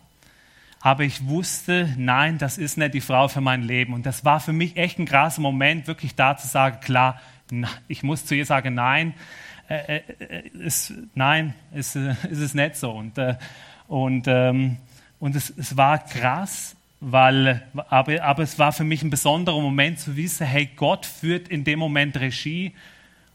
aber 0.81 1.03
ich 1.03 1.27
wusste, 1.27 1.93
nein, 1.97 2.37
das 2.37 2.57
ist 2.57 2.77
nicht 2.77 2.93
die 2.93 3.01
Frau 3.01 3.27
für 3.27 3.41
mein 3.41 3.63
Leben. 3.63 3.93
Und 3.93 4.05
das 4.05 4.23
war 4.23 4.39
für 4.39 4.53
mich 4.53 4.77
echt 4.77 4.97
ein 4.97 5.05
krasser 5.05 5.41
Moment, 5.41 5.87
wirklich 5.87 6.15
da 6.15 6.37
zu 6.37 6.47
sagen, 6.47 6.79
klar, 6.79 7.19
ich 7.87 8.03
muss 8.03 8.25
zu 8.25 8.35
ihr 8.35 8.45
sagen, 8.45 8.75
nein, 8.75 9.13
äh, 9.67 9.97
äh, 9.97 10.47
ist, 10.57 10.93
nein, 11.15 11.53
ist, 11.73 11.95
äh, 11.95 12.15
ist 12.29 12.39
es 12.39 12.53
nicht 12.53 12.77
so. 12.77 12.91
Und, 12.91 13.17
äh, 13.17 13.35
und, 13.87 14.25
ähm, 14.27 14.77
und 15.19 15.35
es, 15.35 15.49
es 15.49 15.75
war 15.75 15.99
krass, 15.99 16.77
weil, 17.01 17.63
aber, 17.89 18.23
aber 18.23 18.43
es 18.43 18.57
war 18.57 18.71
für 18.71 18.83
mich 18.83 19.03
ein 19.03 19.09
besonderer 19.09 19.59
Moment 19.59 19.99
zu 19.99 20.15
wissen, 20.15 20.45
hey, 20.47 20.69
Gott 20.75 21.05
führt 21.05 21.49
in 21.49 21.65
dem 21.65 21.79
Moment 21.79 22.17
Regie. 22.17 22.73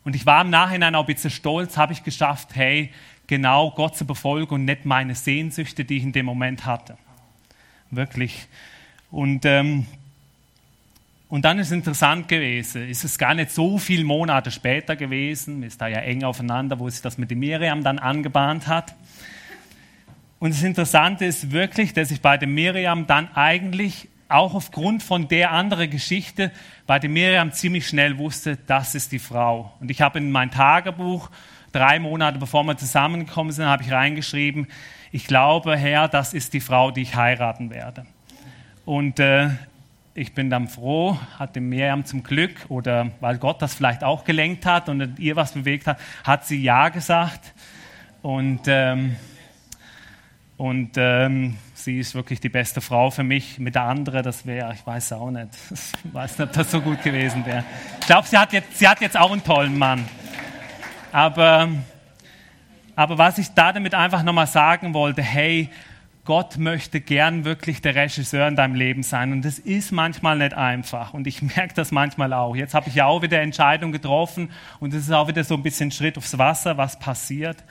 Und 0.02 0.16
ich 0.16 0.24
war 0.24 0.42
im 0.42 0.50
Nachhinein 0.50 0.94
auch 0.94 1.00
ein 1.00 1.06
bisschen 1.06 1.30
stolz, 1.30 1.76
habe 1.76 1.92
ich 1.92 2.04
geschafft, 2.04 2.50
hey, 2.54 2.90
genau 3.26 3.70
Gott 3.70 3.96
zu 3.96 4.06
befolgen 4.06 4.54
und 4.54 4.64
nicht 4.64 4.86
meine 4.86 5.14
Sehnsüchte, 5.14 5.84
die 5.84 5.98
ich 5.98 6.02
in 6.04 6.12
dem 6.12 6.26
Moment 6.26 6.64
hatte 6.64 6.96
wirklich. 7.96 8.46
Und, 9.10 9.44
ähm, 9.44 9.86
und 11.28 11.44
dann 11.44 11.58
ist 11.58 11.68
es 11.68 11.72
interessant 11.72 12.28
gewesen, 12.28 12.88
ist 12.88 13.04
es 13.04 13.18
gar 13.18 13.34
nicht 13.34 13.50
so 13.50 13.78
viele 13.78 14.04
Monate 14.04 14.50
später 14.50 14.96
gewesen, 14.96 15.62
ist 15.62 15.80
da 15.80 15.88
ja 15.88 15.98
eng 15.98 16.24
aufeinander, 16.24 16.78
wo 16.78 16.88
sich 16.88 17.02
das 17.02 17.18
mit 17.18 17.30
dem 17.30 17.40
Miriam 17.40 17.82
dann 17.82 17.98
angebahnt 17.98 18.66
hat. 18.66 18.94
Und 20.38 20.52
das 20.52 20.62
Interessante 20.62 21.24
ist 21.24 21.52
wirklich, 21.52 21.92
dass 21.92 22.10
ich 22.10 22.20
bei 22.20 22.36
dem 22.36 22.54
Miriam 22.54 23.06
dann 23.06 23.34
eigentlich 23.34 24.08
auch 24.28 24.54
aufgrund 24.54 25.02
von 25.02 25.28
der 25.28 25.52
anderen 25.52 25.90
Geschichte 25.90 26.50
bei 26.86 26.98
dem 26.98 27.12
Miriam 27.12 27.52
ziemlich 27.52 27.86
schnell 27.86 28.18
wusste, 28.18 28.58
das 28.66 28.94
ist 28.94 29.12
die 29.12 29.18
Frau. 29.18 29.72
Und 29.80 29.90
ich 29.90 30.00
habe 30.00 30.18
in 30.18 30.30
mein 30.30 30.50
Tagebuch, 30.50 31.30
drei 31.72 31.98
Monate 31.98 32.38
bevor 32.38 32.64
wir 32.64 32.76
zusammengekommen 32.76 33.52
sind, 33.52 33.66
habe 33.66 33.82
ich 33.82 33.92
reingeschrieben, 33.92 34.66
ich 35.14 35.28
glaube, 35.28 35.76
Herr, 35.76 36.08
das 36.08 36.34
ist 36.34 36.54
die 36.54 36.60
Frau, 36.60 36.90
die 36.90 37.02
ich 37.02 37.14
heiraten 37.14 37.70
werde. 37.70 38.04
Und 38.84 39.20
äh, 39.20 39.50
ich 40.12 40.34
bin 40.34 40.50
dann 40.50 40.66
froh, 40.66 41.16
hat 41.38 41.54
dem 41.54 41.68
Miriam 41.68 42.04
zum 42.04 42.24
Glück, 42.24 42.66
oder 42.68 43.12
weil 43.20 43.38
Gott 43.38 43.62
das 43.62 43.74
vielleicht 43.74 44.02
auch 44.02 44.24
gelenkt 44.24 44.66
hat 44.66 44.88
und 44.88 45.20
ihr 45.20 45.36
was 45.36 45.52
bewegt 45.52 45.86
hat, 45.86 46.00
hat 46.24 46.44
sie 46.44 46.60
Ja 46.60 46.88
gesagt. 46.88 47.54
Und, 48.22 48.62
ähm, 48.66 49.14
und 50.56 50.90
ähm, 50.96 51.58
sie 51.74 52.00
ist 52.00 52.16
wirklich 52.16 52.40
die 52.40 52.48
beste 52.48 52.80
Frau 52.80 53.12
für 53.12 53.22
mich. 53.22 53.60
Mit 53.60 53.76
der 53.76 53.82
anderen, 53.82 54.24
das 54.24 54.46
wäre, 54.46 54.74
ich 54.74 54.84
weiß 54.84 55.12
auch 55.12 55.30
nicht. 55.30 55.50
Ich 56.04 56.12
weiß 56.12 56.38
nicht, 56.40 56.48
ob 56.48 56.52
das 56.54 56.72
so 56.72 56.80
gut 56.80 57.00
gewesen 57.04 57.46
wäre. 57.46 57.62
Ich 58.00 58.06
glaube, 58.06 58.26
sie, 58.26 58.36
sie 58.72 58.88
hat 58.88 59.00
jetzt 59.00 59.16
auch 59.16 59.30
einen 59.30 59.44
tollen 59.44 59.78
Mann. 59.78 60.08
Aber 61.12 61.68
aber 62.96 63.18
was 63.18 63.38
ich 63.38 63.48
da 63.50 63.72
damit 63.72 63.94
einfach 63.94 64.22
nochmal 64.22 64.46
sagen 64.46 64.94
wollte, 64.94 65.22
hey, 65.22 65.70
Gott 66.24 66.56
möchte 66.56 67.02
gern 67.02 67.44
wirklich 67.44 67.82
der 67.82 67.94
Regisseur 67.94 68.48
in 68.48 68.56
deinem 68.56 68.74
Leben 68.74 69.02
sein. 69.02 69.32
Und 69.32 69.44
das 69.44 69.58
ist 69.58 69.92
manchmal 69.92 70.38
nicht 70.38 70.54
einfach. 70.54 71.12
Und 71.12 71.26
ich 71.26 71.42
merke 71.56 71.74
das 71.74 71.90
manchmal 71.90 72.32
auch. 72.32 72.56
Jetzt 72.56 72.74
habe 72.74 72.88
ich 72.88 72.94
ja 72.94 73.06
auch 73.06 73.20
wieder 73.20 73.40
Entscheidungen 73.40 73.92
getroffen 73.92 74.50
und 74.80 74.94
es 74.94 75.04
ist 75.04 75.12
auch 75.12 75.28
wieder 75.28 75.44
so 75.44 75.54
ein 75.54 75.62
bisschen 75.62 75.90
Schritt 75.90 76.16
aufs 76.16 76.38
Wasser, 76.38 76.78
was 76.78 76.98
passiert. 76.98 77.62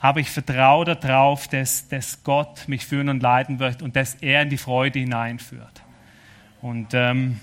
Aber 0.00 0.20
ich 0.20 0.30
vertraue 0.30 0.84
darauf, 0.84 1.48
dass, 1.48 1.88
dass 1.88 2.22
Gott 2.22 2.68
mich 2.68 2.86
führen 2.86 3.08
und 3.08 3.22
leiten 3.22 3.58
wird 3.58 3.82
und 3.82 3.96
dass 3.96 4.14
er 4.16 4.42
in 4.42 4.50
die 4.50 4.58
Freude 4.58 4.98
hineinführt. 4.98 5.82
Und 6.62 6.88
ähm, 6.94 7.40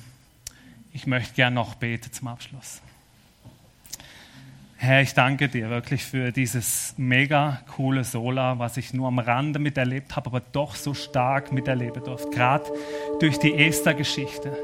ich 0.92 1.08
möchte 1.08 1.34
gern 1.34 1.54
noch 1.54 1.76
beten 1.76 2.12
zum 2.12 2.28
Abschluss. 2.28 2.82
Herr, 4.86 5.02
ich 5.02 5.14
danke 5.14 5.48
dir 5.48 5.70
wirklich 5.70 6.04
für 6.04 6.34
dieses 6.34 6.94
mega 6.98 7.62
coole 7.74 8.04
Sola, 8.04 8.60
was 8.60 8.76
ich 8.76 8.94
nur 8.94 9.08
am 9.08 9.18
Rande 9.18 9.58
miterlebt 9.58 10.18
habe, 10.18 10.30
aber 10.30 10.42
doch 10.52 10.76
so 10.76 10.94
stark 10.94 11.54
miterleben 11.54 12.04
durfte. 12.04 12.30
Gerade 12.32 12.70
durch 13.22 13.40
die 13.40 13.54
Esther-Geschichte, 13.54 14.58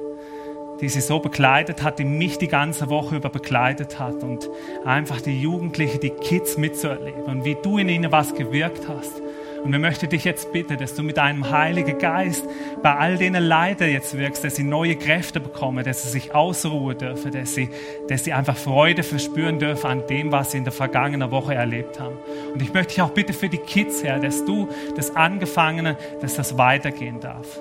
die 0.81 0.89
sie 0.89 0.99
so 0.99 1.19
begleitet 1.19 1.83
hat, 1.83 1.99
die 1.99 2.03
mich 2.03 2.37
die 2.37 2.49
ganze 2.49 2.89
Woche 2.89 3.15
über 3.15 3.29
begleitet 3.29 3.97
hat 3.97 4.21
und 4.21 4.49
einfach 4.83 5.21
die 5.21 5.41
Jugendlichen, 5.41 6.01
die 6.01 6.09
Kids 6.09 6.57
mitzuerleben 6.57 7.23
und 7.23 7.45
wie 7.45 7.55
du 7.55 7.77
in 7.77 7.87
ihnen 7.87 8.11
was 8.11 8.35
gewirkt 8.35 8.89
hast. 8.89 9.21
Und 9.63 9.71
wir 9.71 9.79
möchten 9.79 10.09
dich 10.09 10.23
jetzt 10.23 10.51
bitten, 10.51 10.77
dass 10.77 10.95
du 10.95 11.03
mit 11.03 11.17
deinem 11.17 11.49
Heiligen 11.49 11.97
Geist 11.97 12.45
bei 12.81 12.95
all 12.95 13.17
denen 13.17 13.43
Leiter 13.43 13.87
jetzt 13.87 14.17
wirkst, 14.17 14.43
dass 14.43 14.55
sie 14.55 14.63
neue 14.63 14.95
Kräfte 14.95 15.39
bekommen, 15.39 15.83
dass 15.83 16.03
sie 16.03 16.09
sich 16.09 16.33
ausruhen 16.33 16.97
dürfen, 16.97 17.31
dass 17.31 17.55
sie, 17.55 17.69
dass 18.07 18.23
sie 18.23 18.33
einfach 18.33 18.57
Freude 18.57 19.03
verspüren 19.03 19.59
dürfen 19.59 19.87
an 19.87 20.07
dem, 20.07 20.31
was 20.31 20.51
sie 20.51 20.59
in 20.59 20.63
der 20.63 20.73
vergangenen 20.73 21.31
Woche 21.31 21.53
erlebt 21.53 21.99
haben. 21.99 22.17
Und 22.53 22.61
ich 22.61 22.73
möchte 22.73 22.93
dich 22.93 23.01
auch 23.01 23.11
bitten 23.11 23.33
für 23.33 23.49
die 23.49 23.57
Kids, 23.57 24.03
Herr, 24.03 24.19
dass 24.19 24.45
du 24.45 24.69
das 24.95 25.15
Angefangene, 25.15 25.97
dass 26.21 26.35
das 26.35 26.57
weitergehen 26.57 27.19
darf. 27.19 27.59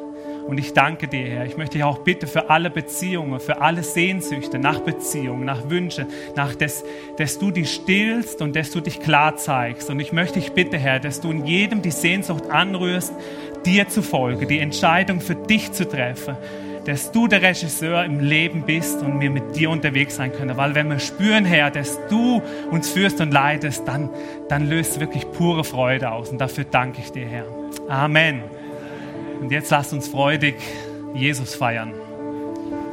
Und 0.48 0.56
ich 0.56 0.72
danke 0.72 1.08
dir, 1.08 1.28
Herr. 1.28 1.44
Ich 1.44 1.58
möchte 1.58 1.76
dich 1.76 1.84
auch 1.84 1.98
bitten 1.98 2.26
für 2.26 2.48
alle 2.48 2.70
Beziehungen, 2.70 3.38
für 3.38 3.61
alle 3.61 3.82
Sehnsüchte 3.82 4.58
nach 4.58 4.80
Beziehungen, 4.80 5.44
nach 5.44 5.68
Wünschen, 5.68 6.06
nach 6.37 6.54
dass, 6.54 6.84
dass 7.18 7.38
du 7.38 7.50
die 7.50 7.66
stillst 7.66 8.40
und 8.40 8.56
dass 8.56 8.70
du 8.70 8.80
dich 8.80 9.00
klar 9.00 9.37
zeigst. 9.37 9.90
Und 9.90 10.00
ich 10.00 10.11
möchte 10.11 10.40
dich 10.40 10.52
bitten, 10.52 10.76
Herr, 10.78 11.00
dass 11.00 11.20
du 11.20 11.30
in 11.30 11.44
jedem 11.44 11.82
die 11.82 11.90
Sehnsucht 11.90 12.48
anrührst, 12.48 13.12
dir 13.66 13.88
zu 13.88 14.00
folgen, 14.00 14.48
die 14.48 14.61
Entscheidung 14.61 15.20
für 15.20 15.34
dich 15.34 15.72
zu 15.72 15.87
treffen, 15.87 16.38
dass 16.87 17.12
du 17.12 17.28
der 17.28 17.42
Regisseur 17.42 18.02
im 18.06 18.20
Leben 18.20 18.62
bist 18.62 19.02
und 19.02 19.20
wir 19.20 19.28
mit 19.28 19.54
dir 19.54 19.68
unterwegs 19.68 20.16
sein 20.16 20.32
können. 20.32 20.56
Weil 20.56 20.74
wenn 20.74 20.88
wir 20.88 20.98
spüren, 20.98 21.44
Herr, 21.44 21.70
dass 21.70 21.98
du 22.08 22.40
uns 22.70 22.88
führst 22.88 23.20
und 23.20 23.34
leitest, 23.34 23.87
dann, 23.87 24.08
dann 24.48 24.66
löst 24.66 24.98
wirklich 24.98 25.30
pure 25.30 25.62
Freude 25.62 26.11
aus. 26.11 26.30
Und 26.30 26.38
dafür 26.38 26.64
danke 26.64 27.02
ich 27.02 27.12
dir, 27.12 27.26
Herr. 27.26 27.44
Amen. 27.87 28.44
Und 29.40 29.51
jetzt 29.51 29.70
lasst 29.70 29.92
uns 29.92 30.09
freudig 30.09 30.57
Jesus 31.14 31.55
feiern. 31.55 32.07